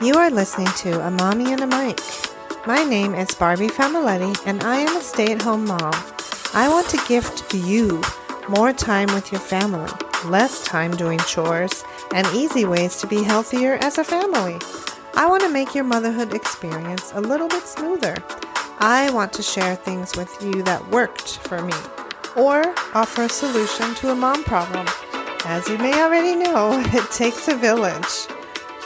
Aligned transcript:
You 0.00 0.14
are 0.14 0.30
listening 0.30 0.68
to 0.76 1.04
A 1.04 1.10
Mommy 1.10 1.52
and 1.52 1.60
a 1.60 1.66
Mic. 1.66 1.98
My 2.68 2.84
name 2.84 3.16
is 3.16 3.34
Barbie 3.34 3.66
Familetti, 3.66 4.46
and 4.46 4.62
I 4.62 4.76
am 4.76 4.96
a 4.96 5.00
stay 5.00 5.32
at 5.32 5.42
home 5.42 5.64
mom. 5.64 5.92
I 6.54 6.68
want 6.68 6.88
to 6.90 7.04
gift 7.08 7.52
you 7.52 8.00
more 8.48 8.72
time 8.72 9.08
with 9.12 9.32
your 9.32 9.40
family, 9.40 9.90
less 10.26 10.62
time 10.62 10.92
doing 10.92 11.18
chores, 11.26 11.82
and 12.14 12.24
easy 12.28 12.64
ways 12.64 12.98
to 12.98 13.08
be 13.08 13.24
healthier 13.24 13.74
as 13.80 13.98
a 13.98 14.04
family. 14.04 14.60
I 15.16 15.26
want 15.26 15.42
to 15.42 15.50
make 15.50 15.74
your 15.74 15.82
motherhood 15.82 16.32
experience 16.32 17.10
a 17.16 17.20
little 17.20 17.48
bit 17.48 17.66
smoother. 17.66 18.14
I 18.78 19.10
want 19.12 19.32
to 19.32 19.42
share 19.42 19.74
things 19.74 20.16
with 20.16 20.32
you 20.40 20.62
that 20.62 20.90
worked 20.90 21.38
for 21.38 21.60
me, 21.60 21.74
or 22.36 22.72
offer 22.94 23.22
a 23.22 23.28
solution 23.28 23.96
to 23.96 24.12
a 24.12 24.14
mom 24.14 24.44
problem. 24.44 24.86
As 25.44 25.68
you 25.68 25.76
may 25.78 26.00
already 26.00 26.36
know, 26.36 26.80
it 26.94 27.10
takes 27.10 27.48
a 27.48 27.56
village. 27.56 28.28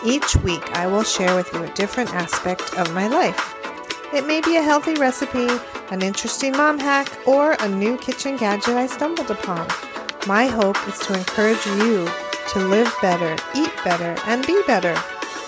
Each 0.04 0.34
week, 0.36 0.68
I 0.76 0.88
will 0.88 1.04
share 1.04 1.36
with 1.36 1.52
you 1.52 1.62
a 1.62 1.72
different 1.74 2.12
aspect 2.12 2.74
of 2.74 2.92
my 2.92 3.06
life. 3.06 3.54
It 4.12 4.26
may 4.26 4.40
be 4.40 4.56
a 4.56 4.62
healthy 4.62 4.94
recipe, 4.94 5.46
an 5.92 6.02
interesting 6.02 6.52
mom 6.52 6.80
hack, 6.80 7.08
or 7.24 7.56
a 7.60 7.68
new 7.68 7.96
kitchen 7.98 8.36
gadget 8.36 8.74
I 8.74 8.88
stumbled 8.88 9.30
upon. 9.30 9.68
My 10.26 10.46
hope 10.46 10.76
is 10.88 10.98
to 11.00 11.14
encourage 11.14 11.64
you 11.66 12.08
to 12.48 12.58
live 12.58 12.92
better, 13.00 13.36
eat 13.54 13.70
better, 13.84 14.16
and 14.26 14.44
be 14.44 14.60
better. 14.66 14.96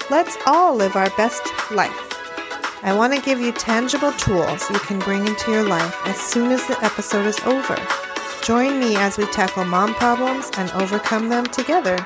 Let's 0.09 0.37
all 0.47 0.77
live 0.77 0.95
our 0.95 1.11
best 1.17 1.43
life. 1.73 2.01
I 2.85 2.95
want 2.95 3.13
to 3.13 3.21
give 3.21 3.41
you 3.41 3.51
tangible 3.51 4.13
tools 4.13 4.71
you 4.71 4.79
can 4.79 5.01
bring 5.01 5.27
into 5.27 5.51
your 5.51 5.65
life 5.65 5.97
as 6.07 6.17
soon 6.17 6.53
as 6.53 6.65
the 6.69 6.79
episode 6.85 7.27
is 7.27 7.41
over. 7.41 7.77
Join 8.45 8.79
me 8.79 8.95
as 8.97 9.19
we 9.19 9.27
tackle 9.27 9.65
mom 9.65 9.95
problems 9.95 10.51
and 10.59 10.71
overcome 10.73 11.29
them 11.29 11.47
together. 11.47 11.99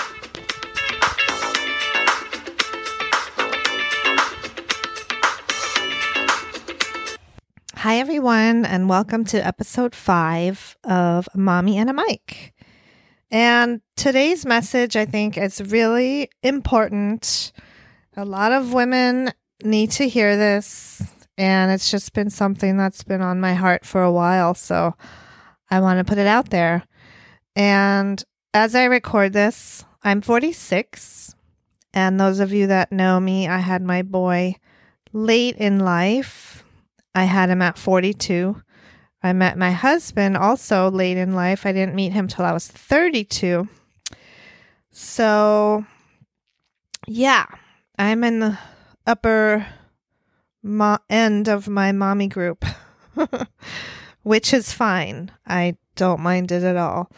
Hi, 7.75 7.97
everyone, 7.97 8.65
and 8.65 8.87
welcome 8.87 9.25
to 9.25 9.45
episode 9.45 9.93
five 9.93 10.77
of 10.85 11.27
Mommy 11.35 11.77
and 11.77 11.89
a 11.89 11.93
Mic. 11.93 12.53
And 13.29 13.81
today's 13.97 14.45
message, 14.45 14.95
I 14.95 15.03
think, 15.03 15.37
is 15.37 15.61
really 15.61 16.29
important. 16.41 17.51
A 18.15 18.23
lot 18.23 18.53
of 18.53 18.71
women 18.71 19.33
need 19.65 19.91
to 19.91 20.07
hear 20.07 20.37
this, 20.37 21.01
and 21.37 21.71
it's 21.71 21.89
just 21.89 22.13
been 22.13 22.29
something 22.29 22.77
that's 22.77 23.03
been 23.03 23.21
on 23.21 23.39
my 23.39 23.53
heart 23.53 23.85
for 23.85 24.03
a 24.03 24.11
while. 24.11 24.53
So 24.53 24.95
I 25.69 25.79
want 25.79 25.99
to 25.99 26.03
put 26.03 26.17
it 26.17 26.27
out 26.27 26.49
there. 26.49 26.83
And 27.55 28.23
as 28.53 28.75
I 28.75 28.85
record 28.85 29.33
this, 29.33 29.85
I'm 30.03 30.21
46. 30.21 31.35
And 31.93 32.19
those 32.19 32.39
of 32.39 32.51
you 32.53 32.67
that 32.67 32.91
know 32.91 33.19
me, 33.19 33.47
I 33.47 33.59
had 33.59 33.81
my 33.81 34.01
boy 34.01 34.55
late 35.11 35.55
in 35.57 35.79
life. 35.79 36.63
I 37.15 37.25
had 37.25 37.49
him 37.49 37.61
at 37.61 37.77
42. 37.77 38.61
I 39.21 39.33
met 39.33 39.57
my 39.57 39.71
husband 39.71 40.35
also 40.35 40.91
late 40.91 41.17
in 41.17 41.33
life. 41.33 41.65
I 41.65 41.71
didn't 41.71 41.95
meet 41.95 42.11
him 42.11 42.27
till 42.27 42.45
I 42.45 42.51
was 42.51 42.67
32. 42.67 43.67
So, 44.91 45.85
yeah, 47.07 47.45
I'm 47.97 48.23
in 48.23 48.39
the 48.39 48.57
upper 49.07 49.65
mo- 50.63 50.99
end 51.09 51.47
of 51.47 51.67
my 51.67 51.91
mommy 51.91 52.27
group, 52.27 52.65
which 54.23 54.53
is 54.53 54.73
fine. 54.73 55.31
I 55.45 55.77
don't 55.95 56.21
mind 56.21 56.51
it 56.51 56.63
at 56.63 56.77
all. 56.77 57.11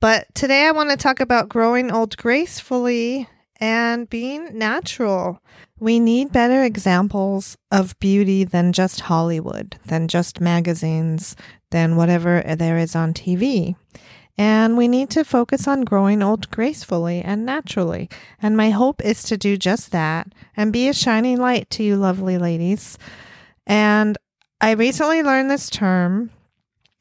But 0.00 0.32
today 0.34 0.66
I 0.66 0.72
want 0.72 0.90
to 0.90 0.96
talk 0.96 1.20
about 1.20 1.48
growing 1.48 1.90
old 1.90 2.16
gracefully 2.16 3.28
and 3.58 4.08
being 4.08 4.56
natural. 4.56 5.40
We 5.78 6.00
need 6.00 6.32
better 6.32 6.62
examples 6.62 7.56
of 7.70 7.98
beauty 7.98 8.44
than 8.44 8.72
just 8.72 9.00
Hollywood, 9.00 9.78
than 9.86 10.08
just 10.08 10.40
magazines, 10.40 11.36
than 11.70 11.96
whatever 11.96 12.42
there 12.56 12.78
is 12.78 12.94
on 12.94 13.12
TV. 13.12 13.74
And 14.38 14.76
we 14.76 14.86
need 14.86 15.08
to 15.10 15.24
focus 15.24 15.66
on 15.66 15.84
growing 15.84 16.22
old 16.22 16.50
gracefully 16.50 17.22
and 17.22 17.46
naturally. 17.46 18.10
And 18.42 18.56
my 18.56 18.70
hope 18.70 19.02
is 19.02 19.22
to 19.24 19.36
do 19.36 19.56
just 19.56 19.92
that 19.92 20.28
and 20.56 20.72
be 20.72 20.88
a 20.88 20.92
shining 20.92 21.38
light 21.38 21.70
to 21.70 21.82
you, 21.82 21.96
lovely 21.96 22.36
ladies. 22.36 22.98
And 23.66 24.18
I 24.60 24.72
recently 24.72 25.22
learned 25.22 25.50
this 25.50 25.70
term. 25.70 26.30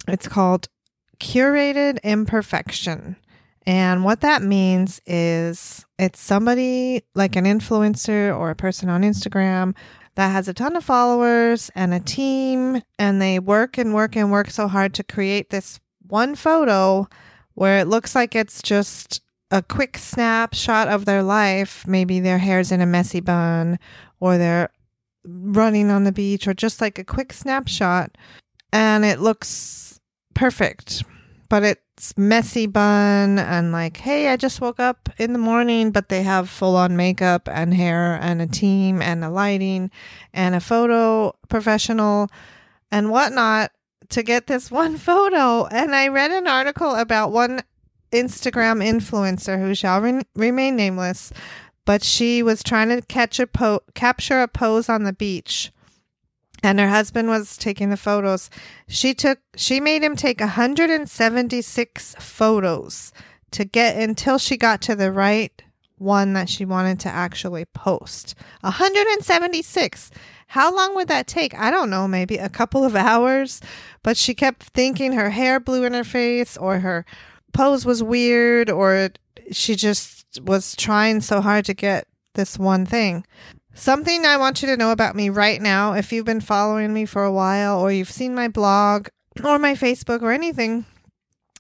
It's 0.08 0.28
called 0.28 0.70
curated 1.20 2.00
imperfection. 2.04 3.18
And 3.68 4.04
what 4.04 4.22
that 4.22 4.42
means 4.42 5.02
is 5.06 5.86
it's 5.98 6.20
somebody 6.20 7.04
like 7.16 7.36
an 7.36 7.46
influencer 7.46 8.38
or 8.38 8.52
a 8.52 8.56
person 8.56 8.90
on 8.90 9.02
Instagram 9.02 9.76
that 10.16 10.30
has 10.30 10.48
a 10.48 10.54
ton 10.54 10.76
of 10.76 10.84
followers 10.84 11.72
and 11.76 11.94
a 11.94 12.00
team, 12.00 12.82
and 12.98 13.22
they 13.22 13.40
work 13.40 13.78
and 13.78 13.94
work 13.94 14.16
and 14.16 14.32
work 14.32 14.50
so 14.50 14.68
hard 14.68 14.94
to 14.94 15.04
create 15.04 15.50
this 15.50 15.80
one 16.08 16.36
photo 16.36 17.08
where 17.56 17.80
it 17.80 17.88
looks 17.88 18.14
like 18.16 18.36
it's 18.36 18.62
just 18.62 19.22
a 19.52 19.62
quick 19.62 19.98
snapshot 19.98 20.88
of 20.88 21.06
their 21.06 21.24
life. 21.24 21.88
Maybe 21.88 22.20
their 22.20 22.38
hair's 22.38 22.72
in 22.72 22.82
a 22.82 22.86
messy 22.86 23.20
bun 23.20 23.80
or 24.20 24.38
they're 24.38 24.70
running 25.24 25.90
on 25.90 26.04
the 26.04 26.12
beach 26.12 26.48
or 26.48 26.54
just 26.54 26.82
like 26.82 27.00
a 27.00 27.04
quick 27.04 27.34
snapshot. 27.34 28.18
And 28.72 29.06
it 29.06 29.20
looks 29.20 30.00
perfect, 30.34 31.04
but 31.50 31.64
it's 31.64 32.18
messy 32.18 32.68
bun 32.68 33.40
and 33.40 33.72
like, 33.72 33.98
hey, 33.98 34.28
I 34.28 34.36
just 34.36 34.60
woke 34.60 34.80
up 34.80 35.10
in 35.18 35.32
the 35.32 35.40
morning, 35.40 35.92
but 35.92 36.10
they 36.10 36.24
have 36.24 36.50
full 36.50 36.76
on 36.76 36.98
makeup 36.98 37.48
and 37.50 37.74
hair 37.74 38.20
and 38.22 38.42
a 38.42 38.48
team 38.48 39.02
and 39.02 39.24
a 39.24 39.30
lighting 39.30 39.92
and 40.34 40.56
a 40.56 40.60
photo 40.60 41.34
professional 41.48 42.30
and 42.92 43.10
whatnot 43.10 43.72
to 44.10 44.24
get 44.24 44.48
this 44.48 44.72
one 44.72 44.98
photo. 45.10 45.66
And 45.66 45.96
I 45.96 46.08
read 46.08 46.32
an 46.32 46.48
article 46.48 46.96
about 46.96 47.32
one 47.32 47.62
Instagram 48.12 48.84
influencer 48.84 49.60
who 49.60 49.76
shall 49.76 50.02
re- 50.02 50.22
remain 50.36 50.76
nameless, 50.76 51.32
but 51.86 52.04
she 52.04 52.42
was 52.42 52.64
trying 52.64 52.90
to 52.90 53.02
catch 53.02 53.40
a 53.40 53.48
po- 53.48 53.84
capture 53.94 54.42
a 54.42 54.48
pose 54.48 54.90
on 54.90 55.04
the 55.04 55.14
beach. 55.14 55.72
And 56.64 56.80
her 56.80 56.90
husband 56.90 57.28
was 57.28 57.58
taking 57.58 57.90
the 57.90 57.98
photos. 57.98 58.50
She 58.88 59.14
took 59.14 59.40
she 59.56 59.80
made 59.80 60.04
him 60.04 60.16
take 60.16 60.40
176 60.40 62.16
photos 62.18 63.14
to 63.52 63.66
get 63.66 63.98
until 63.98 64.38
she 64.38 64.58
got 64.58 64.82
to 64.82 64.96
the 64.96 65.12
right 65.12 65.62
one 65.98 66.34
that 66.34 66.50
she 66.50 66.66
wanted 66.66 67.00
to 67.02 67.10
actually 67.10 67.66
post. 67.66 68.36
176. 68.62 70.12
How 70.48 70.74
long 70.74 70.96
would 70.96 71.08
that 71.08 71.28
take? 71.28 71.58
I 71.58 71.72
don't 71.72 71.90
know, 71.90 72.08
maybe 72.08 72.38
a 72.38 72.50
couple 72.50 72.84
of 72.84 72.96
hours. 72.96 73.62
But 74.04 74.18
she 74.18 74.34
kept 74.34 74.64
thinking 74.64 75.14
her 75.14 75.32
hair 75.32 75.60
blew 75.60 75.84
in 75.84 75.94
her 75.94 76.04
face 76.04 76.56
or 76.58 76.80
her 76.80 77.06
pose 77.54 77.86
was 77.86 78.04
weird 78.04 78.70
or 78.70 79.10
she 79.52 79.76
just 79.76 80.42
was 80.42 80.76
trying 80.76 81.22
so 81.22 81.42
hard 81.42 81.66
to 81.66 81.74
get 81.74 82.08
this 82.36 82.60
one 82.60 82.86
thing. 82.86 83.26
Something 83.74 84.26
I 84.26 84.38
want 84.38 84.62
you 84.62 84.68
to 84.70 84.78
know 84.78 84.92
about 84.92 85.16
me 85.16 85.30
right 85.30 85.62
now, 85.62 85.94
if 85.94 86.14
you've 86.14 86.26
been 86.26 86.42
following 86.42 86.94
me 86.94 87.06
for 87.06 87.24
a 87.24 87.32
while 87.32 87.80
or 87.80 87.92
you've 87.92 88.12
seen 88.12 88.34
my 88.36 88.48
blog 88.48 89.10
or 89.44 89.60
my 89.60 89.74
Facebook 89.74 90.22
or 90.22 90.32
anything, 90.32 90.86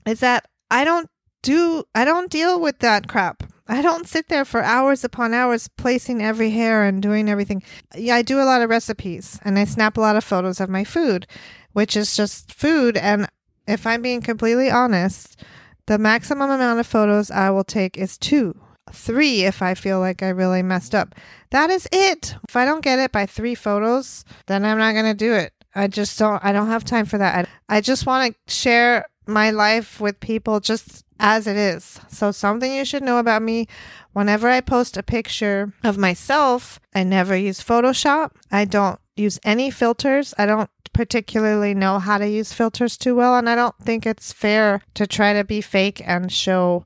is 0.05 0.21
that 0.21 0.47
I 0.71 0.85
don't 0.85 1.09
do, 1.41 1.83
I 1.93 2.05
don't 2.05 2.31
deal 2.31 2.59
with 2.59 2.79
that 2.79 3.07
crap. 3.07 3.43
I 3.67 3.81
don't 3.81 4.07
sit 4.07 4.27
there 4.27 4.45
for 4.45 4.61
hours 4.61 5.03
upon 5.03 5.33
hours 5.33 5.67
placing 5.67 6.21
every 6.21 6.51
hair 6.51 6.83
and 6.83 7.01
doing 7.01 7.29
everything. 7.29 7.63
Yeah, 7.95 8.15
I 8.15 8.21
do 8.21 8.39
a 8.39 8.45
lot 8.45 8.61
of 8.61 8.69
recipes 8.69 9.39
and 9.43 9.57
I 9.57 9.65
snap 9.65 9.97
a 9.97 10.01
lot 10.01 10.15
of 10.15 10.23
photos 10.23 10.59
of 10.59 10.69
my 10.69 10.83
food, 10.83 11.25
which 11.73 11.97
is 11.97 12.15
just 12.15 12.53
food. 12.53 12.95
And 12.95 13.27
if 13.67 13.87
I'm 13.87 14.03
being 14.03 14.21
completely 14.21 14.69
honest, 14.69 15.43
the 15.87 15.97
maximum 15.97 16.51
amount 16.51 16.79
of 16.79 16.85
photos 16.85 17.31
I 17.31 17.49
will 17.49 17.63
take 17.63 17.97
is 17.97 18.17
two, 18.17 18.55
three 18.91 19.45
if 19.45 19.63
I 19.63 19.73
feel 19.73 19.99
like 19.99 20.21
I 20.21 20.29
really 20.29 20.61
messed 20.61 20.93
up. 20.93 21.15
That 21.49 21.71
is 21.71 21.87
it. 21.91 22.35
If 22.47 22.55
I 22.55 22.65
don't 22.65 22.83
get 22.83 22.99
it 22.99 23.11
by 23.11 23.25
three 23.25 23.55
photos, 23.55 24.25
then 24.45 24.63
I'm 24.63 24.77
not 24.77 24.93
going 24.93 25.05
to 25.05 25.13
do 25.13 25.33
it. 25.33 25.53
I 25.73 25.87
just 25.87 26.17
don't, 26.19 26.43
I 26.43 26.51
don't 26.51 26.67
have 26.67 26.85
time 26.85 27.05
for 27.05 27.17
that. 27.17 27.47
I, 27.69 27.77
I 27.77 27.81
just 27.81 28.05
want 28.05 28.33
to 28.33 28.53
share 28.53 29.05
my 29.27 29.51
life 29.51 29.99
with 29.99 30.19
people 30.19 30.59
just 30.59 31.04
as 31.19 31.47
it 31.47 31.55
is. 31.55 31.99
So, 32.09 32.31
something 32.31 32.73
you 32.73 32.85
should 32.85 33.03
know 33.03 33.17
about 33.17 33.41
me 33.41 33.67
whenever 34.13 34.47
I 34.47 34.61
post 34.61 34.97
a 34.97 35.03
picture 35.03 35.73
of 35.83 35.97
myself, 35.97 36.79
I 36.93 37.03
never 37.03 37.35
use 37.35 37.61
Photoshop. 37.61 38.31
I 38.51 38.65
don't 38.65 38.99
use 39.15 39.39
any 39.43 39.69
filters. 39.69 40.33
I 40.37 40.45
don't 40.45 40.69
particularly 40.93 41.73
know 41.73 41.99
how 41.99 42.17
to 42.17 42.27
use 42.27 42.53
filters 42.53 42.97
too 42.97 43.15
well. 43.15 43.37
And 43.37 43.49
I 43.49 43.55
don't 43.55 43.77
think 43.79 44.05
it's 44.05 44.31
fair 44.31 44.81
to 44.93 45.05
try 45.05 45.33
to 45.33 45.43
be 45.43 45.59
fake 45.59 46.01
and 46.05 46.31
show 46.31 46.85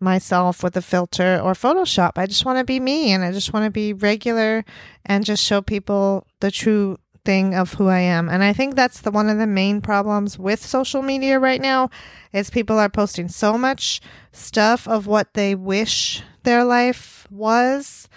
myself 0.00 0.62
with 0.62 0.76
a 0.76 0.82
filter 0.82 1.40
or 1.42 1.52
Photoshop. 1.52 2.12
I 2.16 2.26
just 2.26 2.44
want 2.44 2.58
to 2.58 2.64
be 2.64 2.80
me 2.80 3.12
and 3.12 3.24
I 3.24 3.32
just 3.32 3.52
want 3.52 3.64
to 3.64 3.70
be 3.70 3.92
regular 3.92 4.64
and 5.04 5.24
just 5.24 5.42
show 5.42 5.62
people 5.62 6.26
the 6.40 6.50
true 6.50 6.98
thing 7.26 7.54
of 7.54 7.74
who 7.74 7.88
I 7.88 7.98
am. 7.98 8.28
And 8.30 8.42
I 8.42 8.54
think 8.54 8.74
that's 8.74 9.02
the 9.02 9.10
one 9.10 9.28
of 9.28 9.36
the 9.36 9.46
main 9.46 9.82
problems 9.82 10.38
with 10.38 10.64
social 10.64 11.02
media 11.02 11.38
right 11.38 11.60
now 11.60 11.90
is 12.32 12.48
people 12.48 12.78
are 12.78 12.88
posting 12.88 13.28
so 13.28 13.58
much 13.58 14.00
stuff 14.32 14.88
of 14.88 15.06
what 15.06 15.34
they 15.34 15.54
wish 15.54 16.22
their 16.44 16.64
life 16.64 17.26
was 17.30 18.08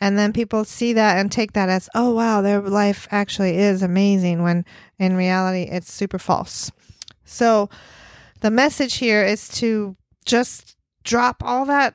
and 0.00 0.18
then 0.18 0.32
people 0.32 0.64
see 0.64 0.92
that 0.92 1.18
and 1.18 1.32
take 1.32 1.52
that 1.52 1.68
as, 1.68 1.88
"Oh 1.94 2.12
wow, 2.12 2.42
their 2.42 2.60
life 2.60 3.08
actually 3.10 3.56
is 3.56 3.82
amazing," 3.82 4.42
when 4.42 4.64
in 4.98 5.16
reality 5.16 5.62
it's 5.62 5.92
super 5.92 6.18
false. 6.18 6.70
So 7.24 7.70
the 8.40 8.50
message 8.50 8.96
here 8.96 9.24
is 9.24 9.48
to 9.60 9.96
just 10.24 10.76
drop 11.02 11.42
all 11.42 11.64
that 11.66 11.94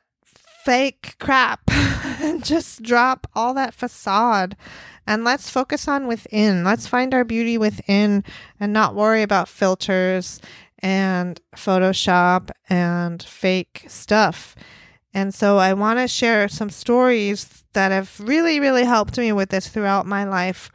fake 0.65 1.15
crap 1.19 1.61
just 2.39 2.81
drop 2.81 3.27
all 3.35 3.53
that 3.53 3.73
facade 3.73 4.55
and 5.07 5.23
let's 5.23 5.49
focus 5.49 5.87
on 5.87 6.07
within. 6.07 6.63
Let's 6.63 6.87
find 6.87 7.13
our 7.13 7.23
beauty 7.23 7.57
within 7.57 8.23
and 8.59 8.71
not 8.71 8.95
worry 8.95 9.23
about 9.23 9.49
filters 9.49 10.39
and 10.79 11.39
Photoshop 11.55 12.51
and 12.69 13.21
fake 13.21 13.85
stuff. 13.87 14.55
And 15.13 15.33
so 15.33 15.57
I 15.57 15.73
want 15.73 15.99
to 15.99 16.07
share 16.07 16.47
some 16.47 16.69
stories 16.69 17.63
that 17.73 17.91
have 17.91 18.19
really, 18.19 18.59
really 18.59 18.85
helped 18.85 19.17
me 19.17 19.31
with 19.31 19.49
this 19.49 19.67
throughout 19.67 20.05
my 20.05 20.23
life 20.23 20.71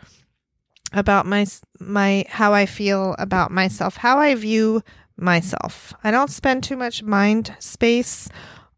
about 0.93 1.27
my 1.27 1.47
my 1.81 2.25
how 2.29 2.53
I 2.53 2.67
feel 2.67 3.17
about 3.19 3.51
myself, 3.51 3.97
how 3.97 4.19
I 4.19 4.35
view 4.35 4.83
myself. 5.17 5.95
I 6.05 6.11
don't 6.11 6.31
spend 6.31 6.63
too 6.63 6.77
much 6.77 7.03
mind 7.03 7.55
space 7.59 8.29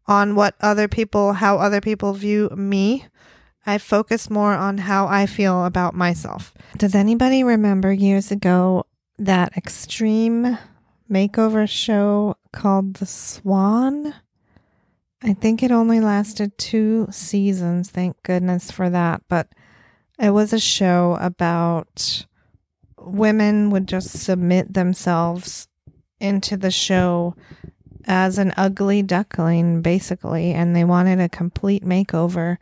on 0.09 0.33
what 0.33 0.55
other 0.59 0.87
people 0.87 1.33
how 1.33 1.57
other 1.57 1.79
people 1.79 2.13
view 2.13 2.49
me. 2.49 3.05
I 3.65 3.77
focus 3.77 4.29
more 4.29 4.53
on 4.53 4.79
how 4.79 5.07
I 5.07 5.27
feel 5.27 5.63
about 5.63 5.93
myself. 5.93 6.53
Does 6.75 6.95
anybody 6.95 7.43
remember 7.43 7.93
years 7.93 8.31
ago 8.31 8.85
that 9.19 9.55
extreme 9.55 10.57
makeover 11.09 11.69
show 11.69 12.35
called 12.51 12.95
The 12.95 13.05
Swan? 13.05 14.15
I 15.21 15.33
think 15.33 15.61
it 15.61 15.71
only 15.71 15.99
lasted 15.99 16.57
two 16.57 17.07
seasons. 17.11 17.91
Thank 17.91 18.23
goodness 18.23 18.71
for 18.71 18.89
that. 18.89 19.21
But 19.27 19.49
it 20.17 20.31
was 20.31 20.51
a 20.51 20.59
show 20.59 21.17
about 21.21 22.25
women 22.97 23.69
would 23.69 23.87
just 23.87 24.09
submit 24.09 24.73
themselves 24.73 25.67
into 26.19 26.57
the 26.57 26.71
show 26.71 27.35
as 28.05 28.37
an 28.37 28.53
ugly 28.57 29.01
duckling, 29.01 29.81
basically, 29.81 30.53
and 30.53 30.75
they 30.75 30.83
wanted 30.83 31.19
a 31.19 31.29
complete 31.29 31.83
makeover 31.83 32.57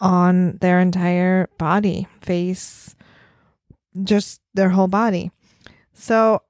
on 0.00 0.58
their 0.58 0.80
entire 0.80 1.48
body, 1.58 2.06
face, 2.20 2.94
just 4.02 4.40
their 4.54 4.70
whole 4.70 4.88
body. 4.88 5.30
So 5.94 6.42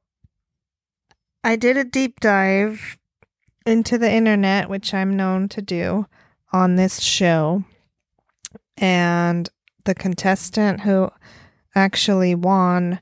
I 1.44 1.56
did 1.56 1.76
a 1.76 1.84
deep 1.84 2.20
dive 2.20 2.98
into 3.66 3.98
the 3.98 4.10
internet, 4.10 4.68
which 4.68 4.94
I'm 4.94 5.16
known 5.16 5.48
to 5.50 5.62
do 5.62 6.06
on 6.52 6.76
this 6.76 7.00
show. 7.00 7.64
And 8.76 9.48
the 9.84 9.94
contestant 9.94 10.80
who 10.80 11.10
actually 11.74 12.34
won, 12.34 13.00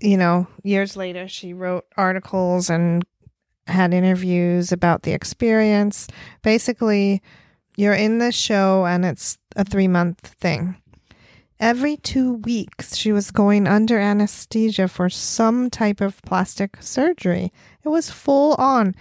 you 0.00 0.16
know, 0.16 0.46
years 0.62 0.96
later, 0.96 1.28
she 1.28 1.52
wrote 1.52 1.86
articles 1.96 2.70
and 2.70 3.04
had 3.66 3.94
interviews 3.94 4.72
about 4.72 5.02
the 5.02 5.12
experience. 5.12 6.08
Basically, 6.42 7.22
you're 7.76 7.94
in 7.94 8.18
the 8.18 8.32
show 8.32 8.86
and 8.86 9.04
it's 9.04 9.38
a 9.56 9.64
three 9.64 9.88
month 9.88 10.20
thing. 10.40 10.76
Every 11.60 11.96
two 11.96 12.34
weeks, 12.34 12.96
she 12.96 13.12
was 13.12 13.30
going 13.30 13.68
under 13.68 13.96
anesthesia 13.96 14.88
for 14.88 15.08
some 15.08 15.70
type 15.70 16.00
of 16.00 16.20
plastic 16.22 16.78
surgery. 16.80 17.52
It 17.84 17.88
was 17.88 18.10
full 18.10 18.54
on. 18.54 18.96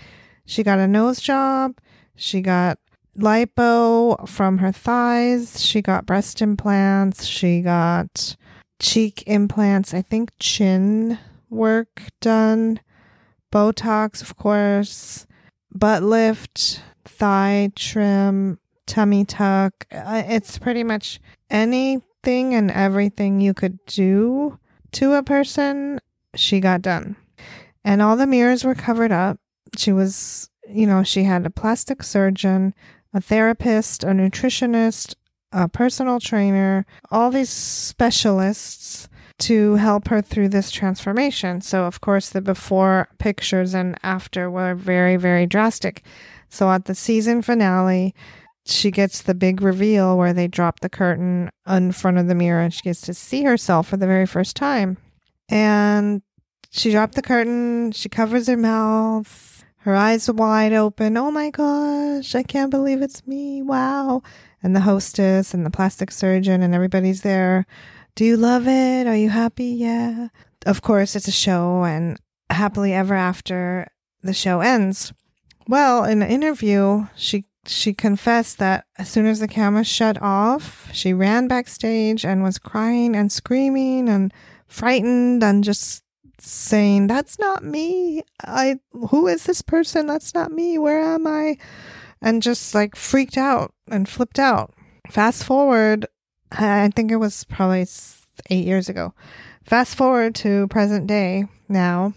She 0.46 0.62
got 0.62 0.78
a 0.78 0.88
nose 0.88 1.20
job. 1.20 1.80
She 2.16 2.42
got 2.42 2.78
lipo 3.18 4.30
from 4.30 4.60
her 4.60 4.72
thighs. 4.72 5.64
She 5.64 5.82
got 5.82 6.06
breast 6.06 6.42
implants. 6.42 7.26
She 7.26 7.62
got 7.62 8.36
cheek 8.80 9.24
implants. 9.26 9.94
I 9.94 10.04
think 10.04 10.32
chin 10.40 11.18
work 11.50 12.04
done. 12.20 12.80
Botox, 13.52 14.22
of 14.22 14.38
course. 14.38 15.28
Butt 15.74 16.04
lift, 16.04 16.82
thigh 17.06 17.72
trim, 17.76 18.60
tummy 18.88 19.26
tuck. 19.26 19.86
It's 19.92 20.58
pretty 20.58 20.84
much 20.84 21.20
anything 21.50 22.54
and 22.54 22.72
everything 22.72 23.42
you 23.42 23.54
could 23.54 23.80
do 23.86 24.60
to 24.94 25.14
a 25.14 25.24
person, 25.24 26.00
she 26.36 26.60
got 26.60 26.82
done. 26.82 27.16
And 27.84 28.02
all 28.02 28.16
the 28.16 28.28
mirrors 28.28 28.64
were 28.64 28.76
covered 28.76 29.12
up. 29.12 29.40
She 29.78 29.92
was, 29.92 30.50
you 30.68 30.86
know, 30.86 31.04
she 31.04 31.24
had 31.24 31.46
a 31.46 31.50
plastic 31.50 32.04
surgeon, 32.04 32.74
a 33.14 33.22
therapist, 33.22 34.04
a 34.04 34.08
nutritionist, 34.08 35.16
a 35.52 35.68
personal 35.68 36.20
trainer, 36.20 36.86
all 37.10 37.32
these 37.32 37.50
specialists 37.50 39.08
to 39.42 39.76
help 39.76 40.08
her 40.08 40.22
through 40.22 40.50
this 40.50 40.72
transformation. 40.72 41.62
So, 41.62 41.86
of 41.86 42.00
course, 42.00 42.30
the 42.30 42.42
before 42.42 43.10
pictures 43.18 43.74
and 43.74 43.98
after 44.04 44.50
were 44.50 44.76
very, 44.76 45.18
very 45.18 45.48
drastic. 45.48 46.04
So, 46.50 46.70
at 46.72 46.86
the 46.86 46.96
season 46.96 47.42
finale, 47.42 48.14
she 48.66 48.92
gets 48.92 49.22
the 49.22 49.34
big 49.34 49.62
reveal 49.62 50.18
where 50.18 50.34
they 50.34 50.48
drop 50.48 50.82
the 50.82 50.90
curtain 50.90 51.50
in 51.68 51.92
front 51.92 52.20
of 52.20 52.28
the 52.28 52.36
mirror 52.36 52.62
and 52.62 52.74
she 52.74 52.84
gets 52.84 53.02
to 53.02 53.14
see 53.14 53.44
herself 53.44 53.88
for 53.88 53.98
the 53.98 54.06
very 54.06 54.28
first 54.28 54.56
time. 54.56 54.98
And 55.50 56.22
she 56.70 56.92
dropped 56.92 57.16
the 57.16 57.24
curtain, 57.24 57.92
she 57.92 58.10
covers 58.10 58.48
her 58.48 58.58
mouth, 58.58 59.66
her 59.78 59.96
eyes 59.96 60.30
wide 60.32 60.74
open. 60.74 61.18
Oh 61.18 61.32
my 61.32 61.50
gosh, 61.50 62.36
I 62.36 62.44
can't 62.44 62.70
believe 62.70 63.02
it's 63.02 63.26
me. 63.26 63.64
Wow. 63.64 64.22
And 64.62 64.76
the 64.76 64.82
hostess 64.82 65.56
and 65.56 65.66
the 65.66 65.72
plastic 65.72 66.12
surgeon 66.12 66.62
and 66.62 66.76
everybody's 66.76 67.24
there. 67.24 67.66
Do 68.16 68.26
you 68.26 68.38
love 68.38 68.68
it? 68.68 69.08
Are 69.08 69.16
you 69.16 69.30
happy? 69.30 69.66
Yeah. 69.66 70.28
Of 70.66 70.82
course, 70.82 71.16
it's 71.16 71.28
a 71.28 71.32
show 71.32 71.84
and 71.84 72.20
happily 72.50 72.94
ever 72.94 73.16
after 73.16 73.88
the 74.22 74.34
show 74.34 74.62
ends. 74.62 75.14
Well, 75.68 76.04
in 76.04 76.22
an 76.22 76.30
interview, 76.30 77.08
she 77.16 77.46
she 77.66 77.94
confessed 77.94 78.58
that 78.58 78.86
as 78.98 79.10
soon 79.10 79.28
as 79.28 79.40
the 79.40 79.48
camera 79.48 79.84
shut 79.84 80.22
off, 80.22 80.90
she 80.92 81.14
ran 81.14 81.48
backstage 81.48 82.26
and 82.26 82.44
was 82.44 82.58
crying 82.58 83.16
and 83.16 83.32
screaming 83.32 84.10
and 84.10 84.34
frightened 84.68 85.44
and 85.44 85.64
just 85.64 86.04
saying, 86.40 87.08
"That's 87.08 87.40
not 87.40 87.64
me. 87.64 88.24
I 88.44 88.80
who 88.92 89.28
is 89.28 89.46
this 89.46 89.62
person? 89.62 90.08
That's 90.08 90.34
not 90.34 90.52
me. 90.52 90.78
Where 90.78 91.02
am 91.02 91.28
I?" 91.28 91.58
And 92.22 92.42
just 92.42 92.76
like 92.76 92.96
freaked 92.96 93.38
out 93.38 93.74
and 93.90 94.10
flipped 94.10 94.40
out. 94.40 94.74
Fast 95.10 95.44
forward, 95.44 96.08
I 96.52 96.90
think 96.96 97.12
it 97.12 97.18
was 97.18 97.44
probably 97.46 97.86
8 98.50 98.66
years 98.66 98.90
ago. 98.90 99.14
Fast 99.64 99.96
forward 99.96 100.36
to 100.36 100.68
present 100.68 101.08
day 101.08 101.46
now. 101.70 102.14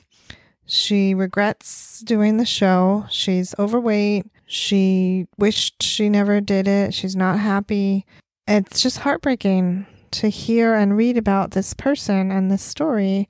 She 0.67 1.15
regrets 1.15 2.01
doing 2.01 2.39
the 2.39 2.47
show. 2.47 3.07
She's 3.11 3.55
overweight. 3.59 4.27
She 4.47 5.27
wished 5.37 5.83
she 5.83 6.09
never 6.09 6.41
did 6.41 6.67
it. 6.67 6.95
She's 6.95 7.15
not 7.15 7.39
happy. 7.39 8.07
It's 8.47 8.83
just 8.83 8.99
heartbreaking 8.99 9.87
to 10.13 10.29
hear 10.29 10.75
and 10.75 10.97
read 10.97 11.19
about 11.19 11.51
this 11.51 11.75
person 11.75 12.31
and 12.31 12.51
this 12.51 12.63
story 12.63 13.29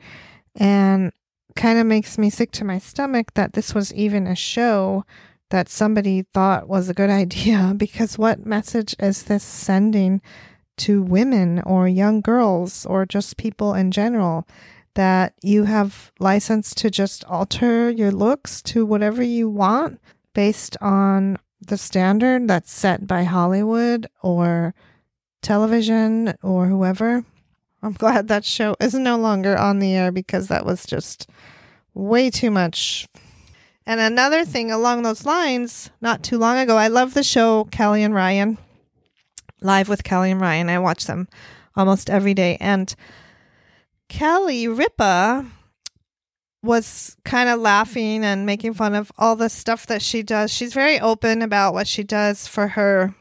and 0.55 1.13
kind 1.57 1.79
of 1.79 1.87
makes 1.87 2.19
me 2.19 2.31
sick 2.31 2.51
to 2.53 2.65
my 2.65 2.79
stomach 2.79 3.33
that 3.35 3.55
this 3.55 3.75
was 3.75 3.93
even 3.95 4.27
a 4.27 4.37
show 4.37 5.05
that 5.51 5.69
somebody 5.69 6.23
thought 6.35 6.69
was 6.69 6.89
a 6.89 6.95
good 6.95 7.11
idea 7.23 7.75
because 7.77 8.19
what 8.19 8.47
message 8.47 8.95
is 8.99 9.25
this 9.25 9.45
sending 9.45 10.21
to 10.77 11.03
women 11.03 11.61
or 11.61 11.89
young 11.89 12.21
girls 12.21 12.87
or 12.87 13.07
just 13.07 13.37
people 13.37 13.75
in 13.75 13.91
general 13.91 14.47
that 14.95 15.35
you 15.43 15.65
have 15.65 16.13
license 16.19 16.75
to 16.75 16.91
just 16.91 17.25
alter 17.25 17.91
your 17.91 18.13
looks 18.13 18.63
to 18.63 18.87
whatever 18.87 19.23
you 19.23 19.49
want 19.49 20.01
based 20.35 20.77
on 20.81 21.39
the 21.61 21.77
standard 21.79 22.47
that's 22.49 22.73
set 22.73 23.07
by 23.07 23.25
Hollywood 23.25 24.07
or 24.23 24.75
television 25.43 26.35
or 26.43 26.67
whoever. 26.67 27.25
I'm 27.83 27.93
glad 27.93 28.29
that 28.29 28.45
show 28.45 28.77
is 28.81 28.95
no 28.95 29.17
longer 29.17 29.57
on 29.57 29.79
the 29.79 29.95
air 29.95 30.11
because 30.11 30.49
that 30.49 30.65
was 30.65 30.87
just 30.87 31.29
way 31.93 32.31
too 32.31 32.51
much. 32.51 33.07
And 33.87 34.01
another 34.01 34.45
thing 34.45 34.71
along 34.71 35.03
those 35.03 35.27
lines, 35.27 35.91
not 36.01 36.23
too 36.23 36.39
long 36.39 36.57
ago, 36.59 36.79
I 36.79 36.89
love 36.89 37.13
the 37.13 37.23
show 37.23 37.65
Kelly 37.65 38.03
and 38.03 38.15
Ryan, 38.15 38.57
Live 39.65 39.89
with 39.89 40.05
Kelly 40.05 40.31
and 40.31 40.41
Ryan. 40.41 40.69
I 40.69 40.79
watch 40.79 41.07
them 41.07 41.27
almost 41.75 42.11
every 42.11 42.35
day. 42.35 42.59
And 42.61 42.95
Kelly 44.09 44.69
Ripa 44.69 45.47
was 46.63 47.17
kind 47.25 47.49
of 47.49 47.61
laughing 47.61 48.25
and 48.25 48.47
making 48.47 48.75
fun 48.75 48.95
of 48.95 49.11
all 49.19 49.37
the 49.37 49.49
stuff 49.49 49.87
that 49.87 50.03
she 50.03 50.23
does. 50.23 50.53
She's 50.53 50.75
very 50.75 51.01
open 51.01 51.41
about 51.41 51.73
what 51.73 51.87
she 51.87 52.03
does 52.03 52.47
for 52.47 52.69
her 52.69 53.15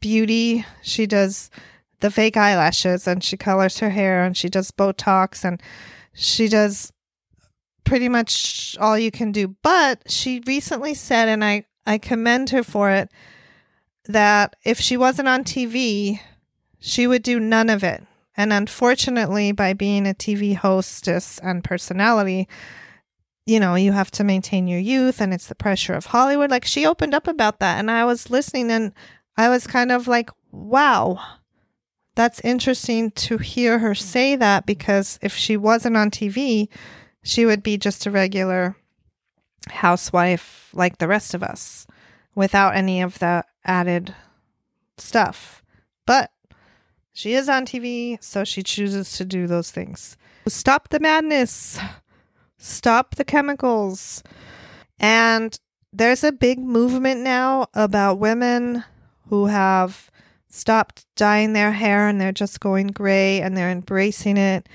beauty. 0.00 0.64
She 0.82 1.06
does 1.06 1.50
the 2.00 2.10
fake 2.10 2.36
eyelashes 2.36 3.06
and 3.06 3.22
she 3.22 3.36
colors 3.36 3.78
her 3.80 3.90
hair 3.90 4.24
and 4.24 4.36
she 4.36 4.48
does 4.48 4.70
Botox 4.70 5.44
and 5.44 5.62
she 6.14 6.48
does 6.48 6.90
pretty 7.84 8.08
much 8.08 8.76
all 8.80 8.98
you 8.98 9.10
can 9.10 9.30
do. 9.30 9.56
But 9.62 10.10
she 10.10 10.42
recently 10.46 10.94
said, 10.94 11.28
and 11.28 11.44
I, 11.44 11.66
I 11.86 11.98
commend 11.98 12.50
her 12.50 12.62
for 12.62 12.90
it, 12.90 13.10
that 14.08 14.56
if 14.64 14.80
she 14.80 14.96
wasn't 14.96 15.28
on 15.28 15.44
TV, 15.44 16.18
she 16.80 17.06
would 17.06 17.22
do 17.22 17.38
none 17.38 17.70
of 17.70 17.84
it. 17.84 18.02
And 18.36 18.52
unfortunately, 18.52 19.52
by 19.52 19.72
being 19.72 20.06
a 20.06 20.14
TV 20.14 20.56
hostess 20.56 21.38
and 21.40 21.62
personality, 21.62 22.48
you 23.46 23.58
know, 23.60 23.74
you 23.74 23.92
have 23.92 24.10
to 24.12 24.24
maintain 24.24 24.66
your 24.66 24.78
youth 24.78 25.20
and 25.20 25.32
it's 25.34 25.46
the 25.46 25.54
pressure 25.54 25.94
of 25.94 26.06
Hollywood. 26.06 26.50
Like 26.50 26.64
she 26.64 26.86
opened 26.86 27.14
up 27.14 27.26
about 27.26 27.60
that. 27.60 27.78
And 27.78 27.90
I 27.90 28.04
was 28.04 28.30
listening 28.30 28.70
and 28.70 28.92
I 29.36 29.48
was 29.48 29.66
kind 29.66 29.90
of 29.90 30.06
like, 30.06 30.30
wow, 30.52 31.18
that's 32.14 32.40
interesting 32.40 33.10
to 33.12 33.38
hear 33.38 33.78
her 33.78 33.94
say 33.94 34.36
that 34.36 34.66
because 34.66 35.18
if 35.22 35.34
she 35.34 35.56
wasn't 35.56 35.96
on 35.96 36.10
TV, 36.10 36.68
she 37.22 37.44
would 37.44 37.62
be 37.62 37.76
just 37.76 38.06
a 38.06 38.10
regular 38.10 38.76
housewife 39.68 40.70
like 40.72 40.98
the 40.98 41.08
rest 41.08 41.34
of 41.34 41.42
us 41.42 41.86
without 42.34 42.76
any 42.76 43.02
of 43.02 43.18
the 43.18 43.44
added 43.68 44.12
stuff. 44.96 45.62
But 46.06 46.32
she 47.12 47.34
is 47.34 47.48
on 47.48 47.66
TV, 47.66 48.20
so 48.22 48.42
she 48.42 48.64
chooses 48.64 49.12
to 49.12 49.24
do 49.24 49.46
those 49.46 49.70
things. 49.70 50.16
Stop 50.48 50.88
the 50.88 50.98
madness 50.98 51.78
stop 52.58 53.14
the 53.14 53.24
chemicals. 53.24 54.22
And 54.98 55.58
there's 55.92 56.24
a 56.24 56.32
big 56.32 56.58
movement 56.58 57.20
now 57.20 57.68
about 57.72 58.18
women 58.18 58.84
who 59.28 59.46
have 59.46 60.10
stopped 60.50 61.06
dyeing 61.16 61.52
their 61.52 61.72
hair 61.72 62.08
and 62.08 62.20
they're 62.20 62.32
just 62.32 62.60
going 62.60 62.88
gray 62.88 63.40
and 63.40 63.56
they're 63.56 63.70
embracing 63.70 64.36
it, 64.36 64.68